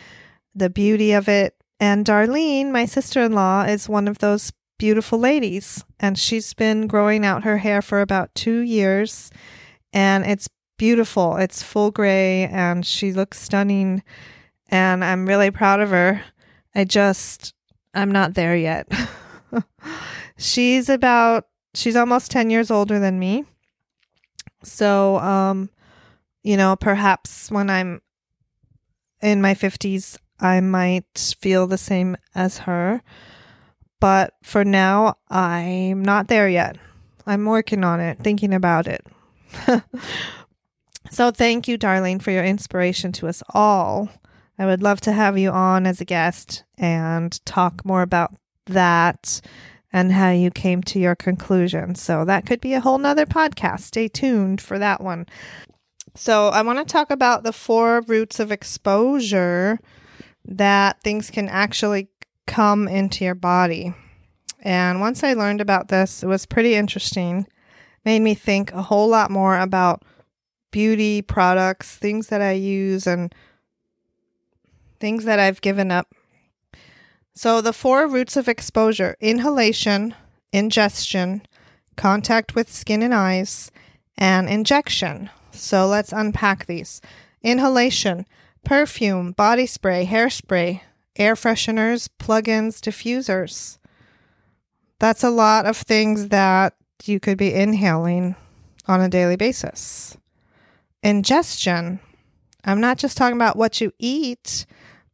the 0.56 0.70
beauty 0.70 1.12
of 1.12 1.28
it. 1.28 1.56
And 1.80 2.06
Darlene, 2.06 2.72
my 2.72 2.86
sister 2.86 3.22
in 3.22 3.34
law, 3.34 3.64
is 3.64 3.90
one 3.90 4.08
of 4.08 4.20
those 4.20 4.54
beautiful 4.78 5.20
ladies. 5.20 5.84
And 6.00 6.18
she's 6.18 6.54
been 6.54 6.88
growing 6.88 7.26
out 7.26 7.44
her 7.44 7.58
hair 7.58 7.82
for 7.82 8.02
about 8.02 8.34
two 8.36 8.60
years. 8.60 9.32
And 9.92 10.26
it's 10.26 10.50
beautiful. 10.78 11.38
It's 11.38 11.64
full 11.64 11.92
gray 11.92 12.44
and 12.46 12.86
she 12.86 13.14
looks 13.14 13.40
stunning. 13.40 14.04
And 14.70 15.04
I'm 15.04 15.28
really 15.28 15.52
proud 15.52 15.80
of 15.80 15.90
her. 15.90 16.22
I 16.76 16.84
just, 16.84 17.54
I'm 17.94 18.12
not 18.12 18.34
there 18.34 18.56
yet. 18.56 18.92
she's 20.38 20.90
about 20.90 21.48
she's 21.74 21.96
almost 21.96 22.32
10 22.32 22.50
years 22.50 22.72
older 22.72 23.00
than 23.00 23.20
me. 23.20 23.46
So, 24.64 25.18
um, 25.18 25.70
you 26.44 26.58
know, 26.58 26.76
perhaps 26.76 27.52
when 27.52 27.70
I'm 27.70 28.02
in 29.22 29.42
my 29.42 29.54
50s, 29.54 30.18
I 30.40 30.60
might 30.60 31.36
feel 31.40 31.68
the 31.68 31.78
same 31.78 32.18
as 32.36 32.60
her. 32.60 33.02
But 34.04 34.34
for 34.44 34.66
now, 34.66 35.16
I'm 35.30 36.02
not 36.02 36.28
there 36.28 36.50
yet. 36.50 36.76
I'm 37.26 37.46
working 37.46 37.86
on 37.86 38.02
it, 38.02 38.20
thinking 38.20 38.54
about 38.54 38.86
it. 38.86 39.08
so, 41.10 41.32
thank 41.32 41.70
you, 41.70 41.78
Darlene, 41.78 42.22
for 42.22 42.32
your 42.32 42.44
inspiration 42.44 43.14
to 43.14 43.30
us 43.30 43.42
all. 43.54 44.10
I 44.60 44.66
would 44.66 44.84
love 44.84 45.00
to 45.02 45.14
have 45.14 45.38
you 45.38 45.52
on 45.52 45.88
as 45.88 46.02
a 46.02 46.06
guest 46.06 46.66
and 46.78 47.40
talk 47.46 47.86
more 47.86 48.02
about 48.02 48.36
that 48.66 49.40
and 49.94 50.12
how 50.12 50.32
you 50.32 50.52
came 50.52 50.84
to 50.84 51.00
your 51.00 51.16
conclusion. 51.16 51.96
So 51.96 52.26
that 52.26 52.46
could 52.46 52.60
be 52.60 52.74
a 52.74 52.82
whole 52.82 52.98
nother 52.98 53.26
podcast. 53.26 53.84
Stay 53.84 54.10
tuned 54.10 54.60
for 54.60 54.78
that 54.80 55.00
one. 55.00 55.28
So 56.14 56.50
I 56.50 56.62
want 56.62 56.78
to 56.80 56.92
talk 56.92 57.10
about 57.10 57.44
the 57.44 57.54
four 57.54 58.02
routes 58.02 58.42
of 58.42 58.52
exposure 58.52 59.80
that 60.46 61.02
things 61.04 61.32
can 61.32 61.48
actually 61.48 62.10
come 62.46 62.88
into 62.88 63.24
your 63.24 63.36
body. 63.36 63.94
And 64.62 65.02
once 65.02 65.24
I 65.24 65.34
learned 65.34 65.62
about 65.62 65.90
this, 65.90 66.24
it 66.24 66.28
was 66.28 66.46
pretty 66.46 66.76
interesting. 66.76 67.48
Made 68.06 68.22
me 68.22 68.34
think 68.34 68.72
a 68.72 68.82
whole 68.82 69.08
lot 69.08 69.32
more 69.32 69.60
about 69.60 70.04
beauty 70.72 71.22
products, 71.22 71.96
things 71.96 72.28
that 72.28 72.42
I 72.42 72.54
use 72.54 73.06
and 73.06 73.34
things 75.00 75.26
that 75.26 75.40
I've 75.40 75.62
given 75.62 75.92
up. 75.92 76.08
So, 77.36 77.62
the 77.62 77.74
four 77.74 78.08
routes 78.08 78.38
of 78.38 78.48
exposure 78.48 79.16
inhalation, 79.20 80.16
ingestion, 80.52 81.42
contact 81.96 82.56
with 82.56 82.72
skin 82.72 83.02
and 83.02 83.14
eyes, 83.14 83.72
and 84.18 84.48
injection. 84.48 85.30
So, 85.52 85.88
let's 85.88 86.14
unpack 86.14 86.68
these. 86.68 87.02
Inhalation, 87.42 88.26
perfume, 88.64 89.32
body 89.32 89.66
spray, 89.66 90.06
hairspray, 90.06 90.82
air 91.16 91.36
fresheners, 91.36 92.10
plugins, 92.20 92.80
diffusers. 92.80 93.78
That's 95.00 95.24
a 95.24 95.30
lot 95.30 95.66
of 95.66 95.78
things 95.78 96.30
that 96.30 96.76
you 97.04 97.20
could 97.20 97.38
be 97.38 97.54
inhaling 97.54 98.36
on 98.88 99.02
a 99.02 99.10
daily 99.10 99.36
basis. 99.36 100.18
Ingestion, 101.02 102.00
I'm 102.64 102.80
not 102.80 102.98
just 102.98 103.18
talking 103.18 103.36
about 103.36 103.58
what 103.58 103.82
you 103.82 103.92
eat, 104.00 104.66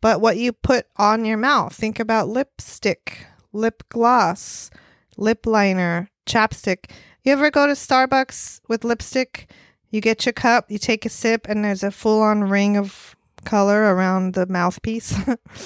but 0.02 0.22
what 0.22 0.38
you 0.38 0.54
put 0.54 0.86
on 0.98 1.26
your 1.26 1.38
mouth. 1.38 1.74
Think 1.74 2.00
about 2.00 2.30
lipstick, 2.30 3.26
lip 3.52 3.84
gloss, 3.90 4.70
lip 5.18 5.46
liner, 5.46 6.10
chapstick. 6.26 6.92
You 7.24 7.34
ever 7.34 7.52
go 7.52 7.68
to 7.68 7.74
Starbucks 7.74 8.62
with 8.68 8.84
lipstick? 8.84 9.52
You 9.90 10.02
get 10.02 10.26
your 10.26 10.34
cup, 10.34 10.70
you 10.70 10.78
take 10.78 11.06
a 11.06 11.10
sip, 11.10 11.48
and 11.50 11.66
there's 11.66 11.84
a 11.84 11.92
full 11.92 12.22
on 12.22 12.44
ring 12.44 12.78
of 12.78 13.16
color 13.46 13.94
around 13.94 14.34
the 14.34 14.46
mouthpiece. 14.48 15.16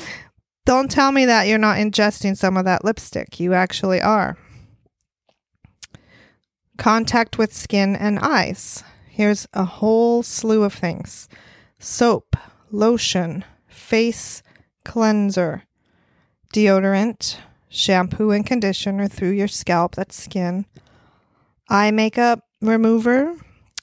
Don't 0.65 0.89
tell 0.89 1.11
me 1.11 1.25
that 1.25 1.47
you're 1.47 1.57
not 1.57 1.77
ingesting 1.77 2.37
some 2.37 2.55
of 2.55 2.65
that 2.65 2.85
lipstick. 2.85 3.39
You 3.39 3.53
actually 3.53 4.01
are. 4.01 4.37
Contact 6.77 7.37
with 7.37 7.53
skin 7.53 7.95
and 7.95 8.17
eyes. 8.19 8.83
Here's 9.09 9.47
a 9.53 9.65
whole 9.65 10.23
slew 10.23 10.63
of 10.63 10.73
things 10.73 11.27
soap, 11.79 12.35
lotion, 12.71 13.43
face 13.67 14.41
cleanser, 14.83 15.63
deodorant, 16.53 17.37
shampoo 17.69 18.31
and 18.31 18.45
conditioner 18.45 19.07
through 19.07 19.31
your 19.31 19.47
scalp, 19.47 19.95
that's 19.95 20.21
skin, 20.21 20.65
eye 21.69 21.91
makeup 21.91 22.41
remover, 22.61 23.35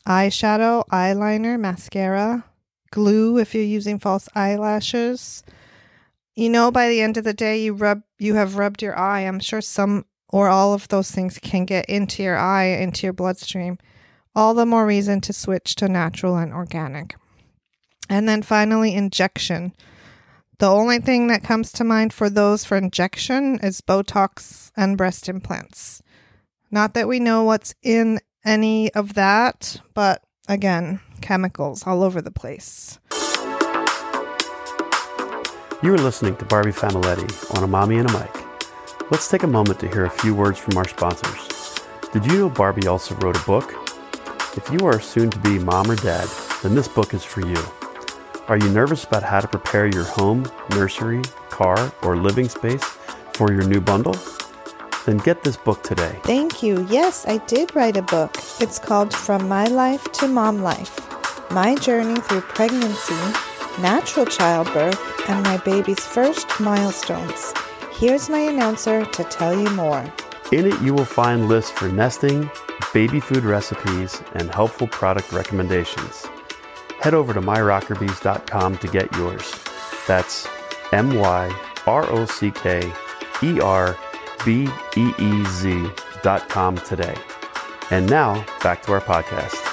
eyeshadow, 0.06 0.86
eyeliner, 0.88 1.58
mascara, 1.58 2.44
glue 2.90 3.38
if 3.38 3.54
you're 3.54 3.64
using 3.64 3.98
false 3.98 4.28
eyelashes. 4.34 5.42
You 6.34 6.48
know 6.48 6.70
by 6.70 6.88
the 6.88 7.00
end 7.00 7.16
of 7.16 7.24
the 7.24 7.34
day 7.34 7.62
you 7.62 7.74
rub 7.74 8.02
you 8.18 8.34
have 8.34 8.56
rubbed 8.56 8.82
your 8.82 8.98
eye. 8.98 9.20
I'm 9.20 9.40
sure 9.40 9.60
some 9.60 10.06
or 10.28 10.48
all 10.48 10.72
of 10.72 10.88
those 10.88 11.10
things 11.10 11.38
can 11.38 11.64
get 11.64 11.86
into 11.86 12.22
your 12.22 12.38
eye, 12.38 12.64
into 12.64 13.06
your 13.06 13.12
bloodstream. 13.12 13.78
All 14.34 14.54
the 14.54 14.66
more 14.66 14.86
reason 14.86 15.20
to 15.22 15.32
switch 15.32 15.74
to 15.76 15.88
natural 15.88 16.36
and 16.36 16.52
organic. 16.52 17.16
And 18.08 18.28
then 18.28 18.42
finally 18.42 18.94
injection. 18.94 19.74
The 20.58 20.70
only 20.70 20.98
thing 20.98 21.28
that 21.28 21.42
comes 21.42 21.72
to 21.72 21.84
mind 21.84 22.12
for 22.12 22.30
those 22.30 22.64
for 22.64 22.76
injection 22.76 23.58
is 23.62 23.80
Botox 23.80 24.70
and 24.76 24.96
breast 24.96 25.28
implants. 25.28 26.02
Not 26.70 26.94
that 26.94 27.08
we 27.08 27.18
know 27.18 27.42
what's 27.42 27.74
in 27.82 28.20
any 28.44 28.92
of 28.94 29.14
that, 29.14 29.80
but 29.94 30.22
again, 30.48 31.00
chemicals 31.20 31.86
all 31.86 32.02
over 32.02 32.20
the 32.20 32.30
place. 32.30 32.98
You 35.82 35.94
are 35.94 35.98
listening 35.98 36.36
to 36.36 36.44
Barbie 36.44 36.72
Familetti 36.72 37.56
on 37.56 37.64
a 37.64 37.66
Mommy 37.66 37.98
and 37.98 38.10
a 38.10 38.12
Mic. 38.12 39.10
Let's 39.10 39.28
take 39.28 39.42
a 39.42 39.46
moment 39.46 39.80
to 39.80 39.88
hear 39.88 40.04
a 40.04 40.10
few 40.10 40.34
words 40.34 40.58
from 40.58 40.76
our 40.76 40.86
sponsors. 40.86 41.48
Did 42.12 42.26
you 42.26 42.38
know 42.38 42.48
Barbie 42.50 42.86
also 42.86 43.14
wrote 43.16 43.36
a 43.36 43.46
book? 43.46 43.72
If 44.56 44.68
you 44.70 44.86
are 44.86 45.00
soon 45.00 45.30
to 45.30 45.38
be 45.38 45.58
mom 45.58 45.90
or 45.90 45.96
dad, 45.96 46.28
then 46.62 46.74
this 46.74 46.88
book 46.88 47.14
is 47.14 47.24
for 47.24 47.40
you. 47.40 47.62
Are 48.48 48.58
you 48.58 48.68
nervous 48.68 49.04
about 49.04 49.22
how 49.22 49.40
to 49.40 49.48
prepare 49.48 49.86
your 49.86 50.04
home, 50.04 50.50
nursery, 50.70 51.22
car, 51.50 51.92
or 52.02 52.16
living 52.16 52.48
space 52.48 52.84
for 53.34 53.52
your 53.52 53.64
new 53.64 53.80
bundle? 53.80 54.16
Then 55.10 55.18
get 55.18 55.42
this 55.42 55.56
book 55.56 55.82
today. 55.82 56.20
Thank 56.22 56.62
you. 56.62 56.86
Yes, 56.88 57.26
I 57.26 57.38
did 57.38 57.74
write 57.74 57.96
a 57.96 58.02
book. 58.02 58.36
It's 58.60 58.78
called 58.78 59.12
From 59.12 59.48
My 59.48 59.66
Life 59.66 60.04
to 60.12 60.28
Mom 60.28 60.62
Life 60.62 61.00
My 61.50 61.74
Journey 61.74 62.20
Through 62.20 62.42
Pregnancy, 62.42 63.18
Natural 63.82 64.24
Childbirth, 64.24 65.28
and 65.28 65.42
my 65.42 65.56
baby's 65.64 65.98
first 65.98 66.48
milestones. 66.60 67.52
Here's 67.90 68.28
my 68.28 68.38
announcer 68.38 69.04
to 69.04 69.24
tell 69.24 69.58
you 69.58 69.68
more. 69.70 70.04
In 70.52 70.66
it, 70.66 70.80
you 70.80 70.94
will 70.94 71.04
find 71.04 71.48
lists 71.48 71.72
for 71.72 71.88
nesting, 71.88 72.48
baby 72.94 73.18
food 73.18 73.42
recipes, 73.42 74.22
and 74.34 74.54
helpful 74.54 74.86
product 74.86 75.32
recommendations 75.32 76.24
head 77.00 77.14
over 77.14 77.32
to 77.32 77.40
myrockerbeez.com 77.40 78.78
to 78.78 78.88
get 78.88 79.10
yours. 79.16 79.54
That's 80.06 80.46
M 80.92 81.14
Y 81.18 81.50
R 81.86 82.08
O 82.10 82.26
C 82.26 82.50
K 82.50 82.92
E 83.42 83.60
R 83.60 83.96
beez.com 84.44 84.76
today. 86.78 87.16
And 87.90 88.08
now, 88.08 88.44
back 88.62 88.82
to 88.84 88.92
our 88.92 89.00
podcast. 89.00 89.66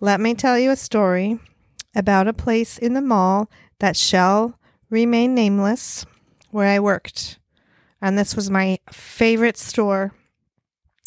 Let 0.00 0.20
me 0.20 0.34
tell 0.34 0.58
you 0.58 0.70
a 0.70 0.76
story 0.76 1.38
about 1.94 2.28
a 2.28 2.32
place 2.32 2.76
in 2.76 2.92
the 2.94 3.00
mall 3.00 3.48
that 3.78 3.96
shall 3.96 4.58
remain 4.90 5.34
nameless 5.34 6.04
where 6.50 6.68
I 6.68 6.78
worked. 6.78 7.38
And 8.02 8.18
this 8.18 8.36
was 8.36 8.50
my 8.50 8.78
favorite 8.92 9.56
store. 9.56 10.12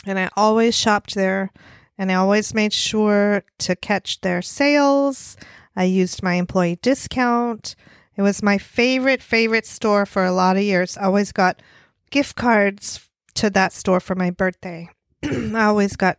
And 0.06 0.18
I 0.18 0.30
always 0.36 0.76
shopped 0.76 1.14
there 1.14 1.52
and 1.98 2.12
I 2.12 2.16
always 2.16 2.54
made 2.54 2.74
sure 2.74 3.44
to 3.60 3.76
catch 3.76 4.22
their 4.22 4.42
sales 4.42 5.38
I 5.78 5.84
used 5.84 6.24
my 6.24 6.34
employee 6.34 6.80
discount. 6.82 7.76
It 8.16 8.24
was 8.24 8.42
my 8.42 8.58
favorite, 8.58 9.22
favorite 9.22 9.68
store 9.68 10.08
for 10.08 10.26
a 10.26 10.32
lot 10.32 10.58
of 10.58 10.64
years. 10.64 10.98
I 10.98 11.04
always 11.04 11.32
got 11.32 11.62
gift 12.10 12.36
cards 12.36 13.08
to 13.36 13.52
that 13.52 13.72
store 13.72 14.00
for 14.00 14.16
my 14.16 14.32
birthday. 14.32 14.90
I 15.24 15.66
always 15.66 15.96
got 15.96 16.18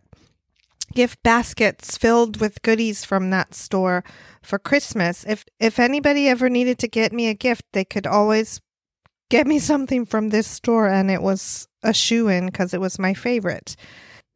gift 0.95 1.21
baskets 1.25 1.99
filled 1.99 2.41
with 2.41 2.63
goodies 2.63 3.05
from 3.05 3.31
that 3.31 3.53
store 3.53 4.05
for 4.43 4.61
Christmas. 4.61 5.25
If 5.27 5.45
if 5.59 5.81
anybody 5.81 6.29
ever 6.29 6.49
needed 6.49 6.79
to 6.79 6.89
get 6.89 7.13
me 7.13 7.27
a 7.27 7.35
gift, 7.35 7.65
they 7.73 7.85
could 7.85 8.07
always 8.07 8.61
get 9.29 9.49
me 9.49 9.59
something 9.71 10.07
from 10.07 10.29
this 10.29 10.47
store 10.47 10.87
and 10.87 11.11
it 11.11 11.21
was 11.21 11.67
a 11.83 11.93
shoe 11.93 12.29
in 12.29 12.47
because 12.47 12.73
it 12.73 12.81
was 12.81 12.99
my 13.01 13.13
favorite. 13.13 13.75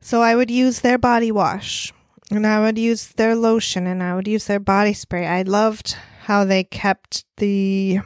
So 0.01 0.21
I 0.21 0.35
would 0.35 0.51
use 0.51 0.81
their 0.81 0.99
body 0.99 1.31
wash 1.31 1.93
and 2.35 2.47
I 2.47 2.61
would 2.61 2.79
use 2.79 3.09
their 3.09 3.35
lotion 3.35 3.87
and 3.87 4.03
I 4.03 4.15
would 4.15 4.29
use 4.29 4.47
their 4.47 4.61
body 4.61 4.93
spray. 4.93 5.27
I 5.27 5.43
loved 5.43 5.97
how 6.23 6.45
they 6.45 6.65
kept 6.65 7.25
the 7.37 8.01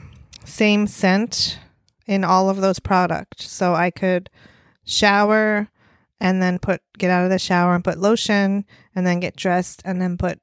same 0.45 0.87
scent 0.87 1.59
in 2.07 2.25
all 2.25 2.51
of 2.51 2.61
those 2.61 2.79
products. 2.79 3.51
So 3.51 3.75
I 3.75 3.91
could 3.91 4.31
shower 4.85 5.69
and 6.21 6.43
then 6.43 6.59
put 6.59 6.81
get 6.99 7.11
out 7.11 7.25
of 7.25 7.31
the 7.31 7.39
shower 7.39 7.75
and 7.75 7.85
put 7.85 7.99
lotion 7.99 8.65
and 8.95 9.07
then 9.07 9.21
get 9.21 9.37
dressed 9.37 9.83
and 9.85 10.01
then 10.01 10.17
put 10.17 10.41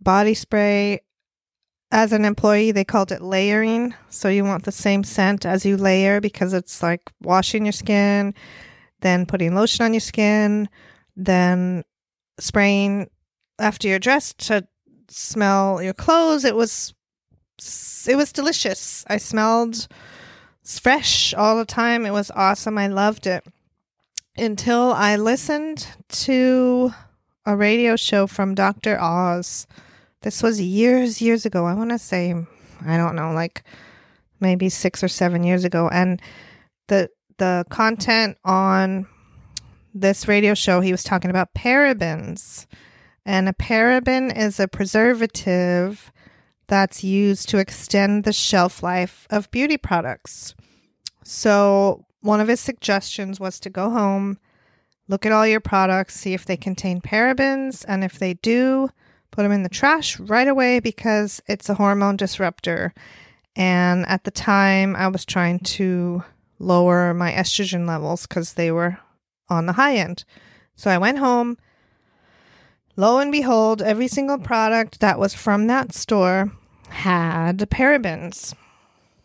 body 0.00 0.34
spray. 0.34 1.00
As 1.90 2.12
an 2.12 2.24
employee, 2.24 2.72
they 2.72 2.84
called 2.84 3.12
it 3.12 3.20
layering. 3.20 3.94
So 4.08 4.28
you 4.28 4.44
want 4.44 4.64
the 4.64 4.72
same 4.72 5.04
scent 5.04 5.44
as 5.44 5.66
you 5.66 5.76
layer 5.76 6.22
because 6.22 6.54
it's 6.54 6.82
like 6.82 7.12
washing 7.20 7.66
your 7.66 7.72
skin 7.72 8.34
then 9.02 9.26
putting 9.26 9.54
lotion 9.54 9.84
on 9.84 9.92
your 9.92 10.00
skin, 10.00 10.68
then 11.14 11.84
spraying 12.40 13.10
after 13.58 13.88
you're 13.88 13.98
dressed 13.98 14.38
to 14.46 14.66
smell 15.08 15.82
your 15.82 15.94
clothes. 15.94 16.44
It 16.44 16.56
was 16.56 16.94
it 18.08 18.16
was 18.16 18.32
delicious. 18.32 19.04
I 19.08 19.18
smelled 19.18 19.86
fresh 20.64 21.34
all 21.34 21.56
the 21.56 21.64
time. 21.64 22.06
It 22.06 22.12
was 22.12 22.30
awesome. 22.34 22.78
I 22.78 22.88
loved 22.88 23.26
it. 23.26 23.44
Until 24.36 24.92
I 24.92 25.16
listened 25.16 25.86
to 26.08 26.92
a 27.44 27.56
radio 27.56 27.96
show 27.96 28.26
from 28.26 28.54
Dr. 28.54 28.98
Oz. 29.00 29.66
This 30.22 30.42
was 30.42 30.60
years, 30.60 31.20
years 31.20 31.44
ago. 31.44 31.66
I 31.66 31.74
want 31.74 31.90
to 31.90 31.98
say, 31.98 32.34
I 32.86 32.96
don't 32.96 33.16
know, 33.16 33.32
like 33.32 33.64
maybe 34.40 34.68
six 34.68 35.02
or 35.02 35.08
seven 35.08 35.42
years 35.42 35.64
ago. 35.64 35.88
And 35.88 36.20
the 36.88 37.10
the 37.38 37.64
content 37.70 38.38
on 38.44 39.06
this 39.94 40.28
radio 40.28 40.54
show, 40.54 40.80
he 40.80 40.92
was 40.92 41.02
talking 41.02 41.30
about 41.30 41.54
parabens. 41.54 42.66
And 43.24 43.48
a 43.48 43.52
paraben 43.52 44.36
is 44.36 44.58
a 44.58 44.68
preservative 44.68 46.12
that's 46.66 47.04
used 47.04 47.48
to 47.50 47.58
extend 47.58 48.24
the 48.24 48.32
shelf 48.32 48.82
life 48.82 49.26
of 49.30 49.50
beauty 49.50 49.76
products. 49.76 50.54
So, 51.22 52.06
one 52.20 52.40
of 52.40 52.48
his 52.48 52.60
suggestions 52.60 53.38
was 53.40 53.60
to 53.60 53.70
go 53.70 53.90
home, 53.90 54.38
look 55.08 55.26
at 55.26 55.32
all 55.32 55.46
your 55.46 55.60
products, 55.60 56.14
see 56.14 56.34
if 56.34 56.44
they 56.44 56.56
contain 56.56 57.00
parabens, 57.00 57.84
and 57.86 58.04
if 58.04 58.18
they 58.18 58.34
do, 58.34 58.88
put 59.30 59.42
them 59.42 59.52
in 59.52 59.64
the 59.64 59.68
trash 59.68 60.18
right 60.20 60.46
away 60.46 60.80
because 60.80 61.40
it's 61.46 61.68
a 61.68 61.74
hormone 61.74 62.16
disruptor. 62.16 62.94
And 63.54 64.06
at 64.06 64.24
the 64.24 64.30
time, 64.30 64.96
I 64.96 65.08
was 65.08 65.24
trying 65.24 65.60
to 65.60 66.22
lower 66.58 67.12
my 67.12 67.32
estrogen 67.32 67.86
levels 67.86 68.26
because 68.26 68.54
they 68.54 68.70
were 68.70 68.98
on 69.48 69.66
the 69.66 69.72
high 69.72 69.96
end. 69.96 70.24
So 70.76 70.90
I 70.90 70.98
went 70.98 71.18
home. 71.18 71.58
Lo 72.96 73.18
and 73.18 73.32
behold, 73.32 73.82
every 73.82 74.08
single 74.08 74.38
product 74.38 75.00
that 75.00 75.18
was 75.18 75.34
from 75.34 75.66
that 75.66 75.92
store 75.92 76.52
had 76.88 77.58
parabens. 77.70 78.54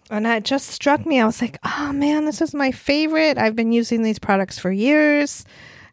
And 0.10 0.26
it 0.26 0.46
just 0.46 0.70
struck 0.70 1.06
me. 1.06 1.20
I 1.20 1.26
was 1.26 1.42
like, 1.42 1.58
oh 1.66 1.92
man, 1.92 2.26
this 2.26 2.42
is 2.42 2.54
my 2.54 2.72
favorite. 2.72 3.38
I've 3.38 3.56
been 3.56 3.74
using 3.74 4.04
these 4.04 4.20
products 4.20 4.58
for 4.58 4.72
years. 4.72 5.44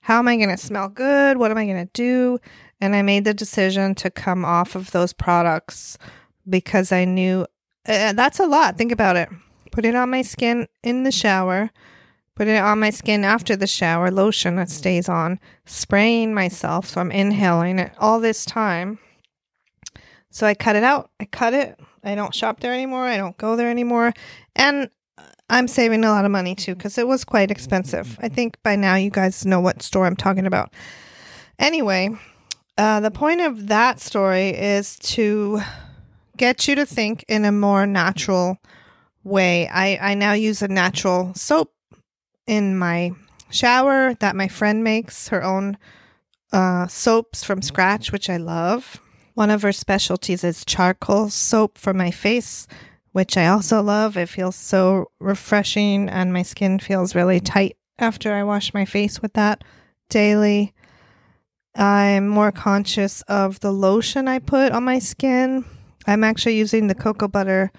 How 0.03 0.19
am 0.19 0.29
I 0.29 0.37
going 0.37 0.51
to 0.51 0.57
smell 0.57 0.89
good? 0.89 1.39
What 1.39 1.51
am 1.51 1.59
I 1.59 1.65
going 1.65 1.85
to 1.85 1.93
do? 1.93 2.39
And 2.81 2.95
I 2.95 3.03
made 3.03 3.25
the 3.25 3.35
decision 3.35 3.95
to 3.97 4.11
come 4.11 4.45
off 4.45 4.77
of 4.77 4.93
those 4.93 5.13
products 5.13 5.99
because 6.49 6.93
I 6.93 7.05
knew 7.05 7.47
uh, 7.87 8.13
that's 8.13 8.39
a 8.39 8.47
lot. 8.47 8.79
Think 8.79 8.93
about 8.93 9.17
it 9.17 9.29
put 9.75 9.85
it 9.85 9.97
on 9.97 10.09
my 10.09 10.23
skin 10.23 10.69
in 10.85 11.03
the 11.03 11.11
shower, 11.11 11.71
put 12.37 12.49
it 12.49 12.59
on 12.59 12.81
my 12.81 12.91
skin 12.91 13.25
after 13.25 13.57
the 13.57 13.67
shower, 13.67 14.11
lotion 14.11 14.57
that 14.57 14.71
stays 14.71 15.09
on, 15.09 15.39
spraying 15.67 16.35
myself. 16.35 16.89
So 16.89 17.01
I'm 17.01 17.13
inhaling 17.13 17.79
it 17.79 17.93
all 17.99 18.21
this 18.21 18.45
time. 18.45 18.99
So 20.31 20.47
I 20.47 20.55
cut 20.55 20.77
it 20.77 20.83
out. 20.83 21.11
I 21.21 21.27
cut 21.27 21.55
it. 21.55 21.79
I 22.03 22.15
don't 22.15 22.35
shop 22.35 22.61
there 22.61 22.75
anymore. 22.75 23.05
I 23.05 23.17
don't 23.17 23.37
go 23.37 23.57
there 23.57 23.71
anymore. 23.71 24.13
And 24.57 24.91
I'm 25.49 25.69
saving 25.69 26.05
a 26.05 26.11
lot 26.11 26.25
of 26.25 26.31
money 26.31 26.55
too 26.55 26.75
because 26.75 26.99
it 26.99 27.07
was 27.07 27.25
quite 27.25 27.51
expensive. 27.51 28.19
I 28.21 28.29
think 28.29 28.61
by 28.63 28.77
now 28.77 28.97
you 28.97 29.11
guys 29.11 29.47
know 29.47 29.61
what 29.61 29.83
store 29.83 30.07
I'm 30.07 30.17
talking 30.17 30.47
about. 30.47 30.73
Anyway, 31.59 32.11
uh, 32.77 33.01
the 33.01 33.11
point 33.11 33.41
of 33.41 33.69
that 33.69 34.01
story 34.01 34.49
is 34.49 34.99
to 35.01 35.61
get 36.37 36.67
you 36.67 36.75
to 36.75 36.87
think 36.87 37.25
in 37.29 37.45
a 37.45 37.53
more 37.53 37.87
natural 37.87 38.59
way. 39.23 39.69
I, 39.69 39.99
I 40.01 40.15
now 40.15 40.33
use 40.33 40.63
a 40.63 40.69
natural 40.69 41.33
soap 41.35 41.74
in 42.47 42.77
my 42.77 43.13
shower 43.51 44.15
that 44.15 44.37
my 44.37 44.49
friend 44.49 44.83
makes 44.83 45.29
her 45.29 45.43
own 45.43 45.79
uh, 46.53 46.87
soaps 46.87 47.43
from 47.45 47.63
scratch, 47.63 48.13
which 48.13 48.29
I 48.31 48.37
love. 48.37 49.01
One 49.35 49.51
of 49.51 49.63
her 49.63 49.73
specialties 49.73 50.45
is 50.45 50.65
charcoal 50.65 51.29
soap 51.29 51.79
for 51.79 51.93
my 51.93 52.11
face, 52.11 52.67
which 53.13 53.37
I 53.37 53.47
also 53.49 53.83
love. 53.83 54.17
It 54.17 54.29
feels 54.29 54.57
so 54.57 55.11
refreshing, 55.19 56.09
and 56.09 56.33
my 56.33 56.43
skin 56.43 56.79
feels 56.79 57.15
really 57.15 57.41
tight 57.41 57.77
after 57.99 58.33
I 58.33 58.45
wash 58.45 58.75
my 58.75 58.85
face 58.85 59.21
with 59.21 59.33
that 59.35 59.65
daily. 60.09 60.73
I'm 61.75 62.29
more 62.29 62.53
conscious 62.53 63.23
of 63.23 63.59
the 63.61 63.73
lotion 63.73 64.29
I 64.29 64.39
put 64.39 64.73
on 64.73 64.85
my 64.85 65.01
skin. 65.01 65.65
I'm 66.07 66.23
actually 66.23 66.57
using 66.57 66.87
the 66.87 66.95
cocoa 66.95 67.29
butter 67.29 67.73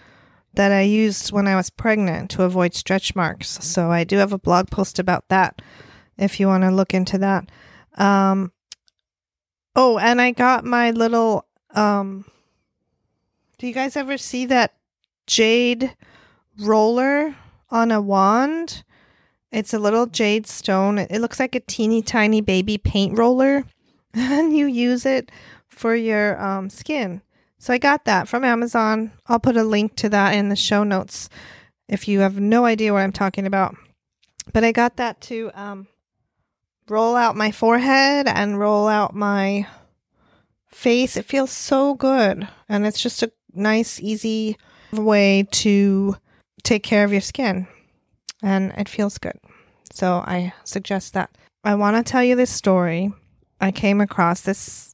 that 0.56 0.72
I 0.72 0.82
used 0.82 1.32
when 1.32 1.48
I 1.48 1.56
was 1.56 1.70
pregnant 1.70 2.30
to 2.32 2.44
avoid 2.44 2.74
stretch 2.74 3.15
marks. 3.15 3.50
So 3.63 3.91
I 3.91 4.04
do 4.04 4.18
have 4.18 4.34
a 4.34 4.38
blog 4.38 4.70
post 4.70 5.00
about 5.00 5.28
that 5.30 5.62
if 6.18 6.39
you 6.39 6.48
want 6.48 6.63
to 6.63 6.72
look 6.72 6.94
into 6.94 7.18
that. 7.20 7.50
Um, 7.98 8.52
oh, 9.76 9.98
and 9.98 10.22
I 10.22 10.32
got 10.32 10.65
my 10.65 10.91
little. 10.91 11.46
Um, 11.72 12.26
do 13.58 13.68
you 13.68 13.74
guys 13.74 13.96
ever 13.96 14.18
see 14.18 14.46
that 14.48 14.74
jade 15.28 15.96
roller 16.60 17.36
on 17.70 17.91
a 17.91 18.02
wand? 18.02 18.84
It's 19.52 19.74
a 19.74 19.80
little 19.80 20.06
jade 20.06 20.48
stone. 20.48 21.00
It 21.00 21.22
looks 21.22 21.39
like 21.39 21.56
a 21.56 21.62
teeny 21.62 22.02
tiny 22.02 22.41
baby 22.41 22.78
paint 22.78 23.18
roller, 23.18 23.63
and 24.13 24.56
you 24.56 24.65
use 24.65 25.06
it 25.06 25.32
for 25.68 25.96
your 25.96 26.41
um, 26.41 26.70
skin. 26.70 27.22
So 27.58 27.74
I 27.74 27.78
got 27.78 28.06
that 28.06 28.28
from 28.28 28.44
Amazon. 28.44 29.12
I'll 29.28 29.39
put 29.39 29.58
a 29.58 29.63
link 29.63 29.96
to 29.98 30.10
that 30.10 30.36
in 30.36 30.50
the 30.50 30.56
show 30.56 30.84
notes 30.84 31.30
if 31.88 32.08
you 32.08 32.20
have 32.20 32.39
no 32.39 32.65
idea 32.65 32.94
what 32.94 33.02
I'm 33.02 33.12
talking 33.12 33.46
about. 33.46 33.76
But 34.54 34.63
I 34.63 34.72
got 34.72 34.98
that 34.98 35.22
to 35.22 35.52
um, 35.54 35.88
roll 36.88 37.15
out 37.15 37.36
my 37.36 37.52
forehead 37.52 38.28
and 38.28 38.60
roll 38.60 38.88
out 38.88 39.15
my 39.15 39.68
face. 40.68 41.18
It 41.18 41.26
feels 41.26 41.52
so 41.52 41.96
good. 41.96 42.48
And 42.70 42.86
it's 42.86 43.02
just 43.02 43.24
a 43.24 43.32
nice, 43.54 44.00
easy 44.00 44.58
way 44.91 45.48
to 45.52 46.18
take 46.63 46.84
care 46.84 47.04
of 47.04 47.12
your 47.12 47.22
skin. 47.22 47.68
And 48.44 48.74
it 48.78 48.89
feels 48.89 49.18
good. 49.18 49.39
So 49.91 50.18
I 50.18 50.54
suggest 50.63 51.13
that. 51.13 51.36
I 51.63 51.76
want 51.76 51.98
to 51.98 52.12
tell 52.12 52.24
you 52.24 52.36
this 52.36 52.52
story. 52.52 53.12
I 53.60 53.72
came 53.72 54.02
across 54.02 54.41
this. 54.41 54.94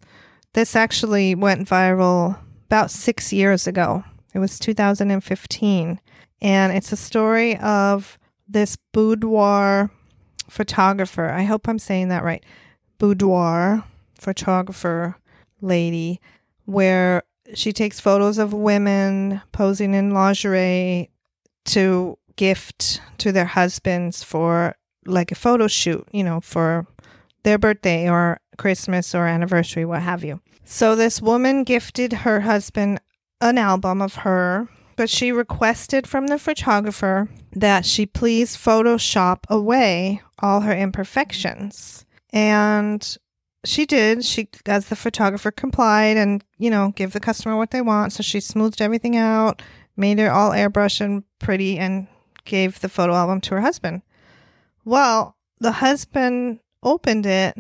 This 0.53 0.75
actually 0.75 1.35
went 1.35 1.67
viral 1.67 2.37
about 2.71 2.89
six 2.89 3.33
years 3.33 3.67
ago. 3.67 4.01
It 4.33 4.39
was 4.39 4.57
2015. 4.57 5.99
And 6.41 6.71
it's 6.71 6.93
a 6.93 6.95
story 6.95 7.57
of 7.57 8.17
this 8.47 8.77
boudoir 8.93 9.91
photographer. 10.49 11.27
I 11.27 11.43
hope 11.43 11.67
I'm 11.67 11.79
saying 11.79 12.07
that 12.07 12.23
right. 12.23 12.41
Boudoir 12.97 13.83
photographer 14.17 15.17
lady, 15.59 16.21
where 16.63 17.23
she 17.53 17.73
takes 17.73 17.99
photos 17.99 18.37
of 18.37 18.53
women 18.53 19.41
posing 19.51 19.93
in 19.93 20.11
lingerie 20.11 21.09
to 21.65 22.17
gift 22.37 23.01
to 23.17 23.33
their 23.33 23.45
husbands 23.47 24.23
for 24.23 24.75
like 25.05 25.29
a 25.33 25.35
photo 25.35 25.67
shoot, 25.67 26.07
you 26.13 26.23
know, 26.23 26.39
for 26.39 26.87
their 27.43 27.57
birthday 27.57 28.09
or 28.09 28.39
Christmas 28.57 29.13
or 29.13 29.27
anniversary, 29.27 29.83
what 29.83 30.01
have 30.01 30.23
you. 30.23 30.39
So 30.63 30.95
this 30.95 31.21
woman 31.21 31.63
gifted 31.63 32.13
her 32.13 32.41
husband 32.41 32.99
an 33.41 33.57
album 33.57 34.01
of 34.01 34.15
her, 34.15 34.69
but 34.95 35.09
she 35.09 35.31
requested 35.31 36.07
from 36.07 36.27
the 36.27 36.39
photographer 36.39 37.29
that 37.53 37.85
she 37.85 38.05
please 38.05 38.55
Photoshop 38.55 39.39
away 39.49 40.21
all 40.39 40.61
her 40.61 40.73
imperfections. 40.73 42.05
And 42.31 43.17
she 43.65 43.85
did. 43.85 44.23
She, 44.23 44.49
as 44.65 44.87
the 44.87 44.95
photographer, 44.95 45.51
complied 45.51 46.17
and, 46.17 46.43
you 46.57 46.69
know, 46.69 46.93
give 46.95 47.13
the 47.13 47.19
customer 47.19 47.57
what 47.57 47.71
they 47.71 47.81
want. 47.81 48.13
So 48.13 48.23
she 48.23 48.39
smoothed 48.39 48.81
everything 48.81 49.17
out, 49.17 49.61
made 49.97 50.19
it 50.19 50.27
all 50.27 50.51
airbrush 50.51 51.01
and 51.01 51.23
pretty, 51.39 51.77
and 51.77 52.07
gave 52.45 52.79
the 52.79 52.89
photo 52.89 53.13
album 53.13 53.41
to 53.41 53.55
her 53.55 53.61
husband. 53.61 54.01
Well, 54.85 55.35
the 55.59 55.73
husband 55.73 56.59
opened 56.81 57.25
it 57.25 57.55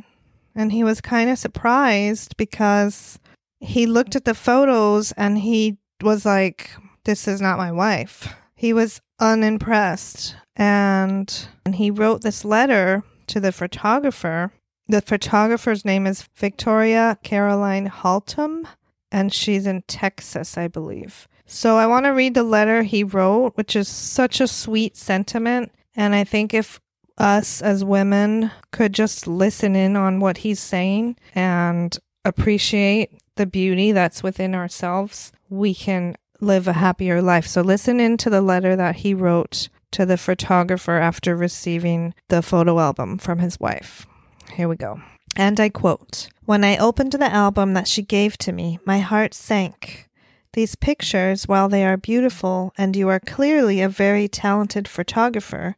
and 0.55 0.71
he 0.71 0.83
was 0.83 1.01
kind 1.01 1.29
of 1.29 1.39
surprised 1.39 2.35
because 2.37 3.19
he 3.59 3.85
looked 3.85 4.15
at 4.15 4.25
the 4.25 4.33
photos 4.33 5.11
and 5.13 5.37
he 5.37 5.77
was 6.01 6.25
like, 6.25 6.71
This 7.05 7.27
is 7.27 7.41
not 7.41 7.57
my 7.57 7.71
wife. 7.71 8.33
He 8.55 8.73
was 8.73 9.01
unimpressed. 9.19 10.35
And, 10.55 11.47
and 11.65 11.75
he 11.75 11.89
wrote 11.89 12.21
this 12.21 12.43
letter 12.43 13.03
to 13.27 13.39
the 13.39 13.51
photographer. 13.51 14.51
The 14.87 15.01
photographer's 15.01 15.85
name 15.85 16.05
is 16.05 16.27
Victoria 16.35 17.17
Caroline 17.23 17.89
Haltom, 17.89 18.67
and 19.11 19.33
she's 19.33 19.65
in 19.65 19.83
Texas, 19.83 20.57
I 20.57 20.67
believe. 20.67 21.27
So 21.45 21.77
I 21.77 21.87
want 21.87 22.05
to 22.05 22.09
read 22.09 22.33
the 22.33 22.43
letter 22.43 22.83
he 22.83 23.03
wrote, 23.03 23.55
which 23.55 23.75
is 23.75 23.87
such 23.87 24.41
a 24.41 24.47
sweet 24.47 24.97
sentiment. 24.97 25.71
And 25.95 26.13
I 26.13 26.23
think 26.23 26.53
if 26.53 26.79
us 27.17 27.61
as 27.61 27.83
women 27.83 28.51
could 28.71 28.93
just 28.93 29.27
listen 29.27 29.75
in 29.75 29.95
on 29.95 30.19
what 30.19 30.39
he's 30.39 30.59
saying 30.59 31.17
and 31.35 31.97
appreciate 32.25 33.11
the 33.35 33.45
beauty 33.45 33.91
that's 33.91 34.23
within 34.23 34.53
ourselves, 34.55 35.31
we 35.49 35.73
can 35.73 36.15
live 36.39 36.67
a 36.67 36.73
happier 36.73 37.21
life. 37.21 37.47
So 37.47 37.61
listen 37.61 37.99
into 37.99 38.29
the 38.29 38.41
letter 38.41 38.75
that 38.75 38.97
he 38.97 39.13
wrote 39.13 39.69
to 39.91 40.05
the 40.05 40.17
photographer 40.17 40.97
after 40.97 41.35
receiving 41.35 42.13
the 42.29 42.41
photo 42.41 42.79
album 42.79 43.17
from 43.17 43.39
his 43.39 43.59
wife. 43.59 44.05
Here 44.53 44.67
we 44.67 44.75
go. 44.75 45.01
And 45.35 45.59
I 45.59 45.69
quote 45.69 46.29
When 46.45 46.63
I 46.63 46.77
opened 46.77 47.13
the 47.13 47.31
album 47.31 47.73
that 47.73 47.87
she 47.87 48.01
gave 48.01 48.37
to 48.39 48.51
me, 48.51 48.79
my 48.85 48.99
heart 48.99 49.33
sank. 49.33 50.07
These 50.53 50.75
pictures, 50.75 51.47
while 51.47 51.69
they 51.69 51.85
are 51.85 51.95
beautiful 51.95 52.73
and 52.77 52.93
you 52.95 53.07
are 53.07 53.21
clearly 53.21 53.79
a 53.79 53.87
very 53.87 54.27
talented 54.27 54.85
photographer, 54.85 55.77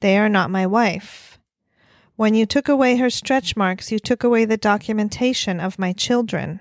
they 0.00 0.18
are 0.18 0.28
not 0.28 0.50
my 0.50 0.66
wife. 0.66 1.38
When 2.16 2.34
you 2.34 2.44
took 2.44 2.68
away 2.68 2.96
her 2.96 3.08
stretch 3.08 3.56
marks, 3.56 3.90
you 3.90 3.98
took 3.98 4.22
away 4.22 4.44
the 4.44 4.56
documentation 4.56 5.58
of 5.58 5.78
my 5.78 5.92
children. 5.92 6.60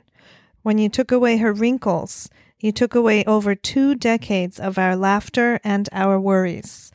When 0.61 0.77
you 0.77 0.87
took 0.87 1.11
away 1.11 1.37
her 1.37 1.51
wrinkles, 1.51 2.29
you 2.59 2.71
took 2.71 2.95
away 2.95 3.25
over 3.25 3.55
two 3.55 3.95
decades 3.95 4.59
of 4.59 4.77
our 4.77 4.95
laughter 4.95 5.59
and 5.63 5.89
our 5.91 6.19
worries. 6.19 6.91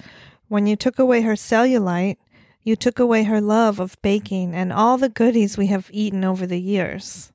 When 0.48 0.66
you 0.66 0.76
took 0.76 0.98
away 0.98 1.22
her 1.22 1.34
cellulite, 1.34 2.16
you 2.62 2.76
took 2.76 2.98
away 2.98 3.24
her 3.24 3.40
love 3.40 3.80
of 3.80 4.00
baking 4.00 4.54
and 4.54 4.72
all 4.72 4.96
the 4.96 5.08
goodies 5.08 5.58
we 5.58 5.66
have 5.66 5.90
eaten 5.92 6.24
over 6.24 6.46
the 6.46 6.60
years. 6.60 7.32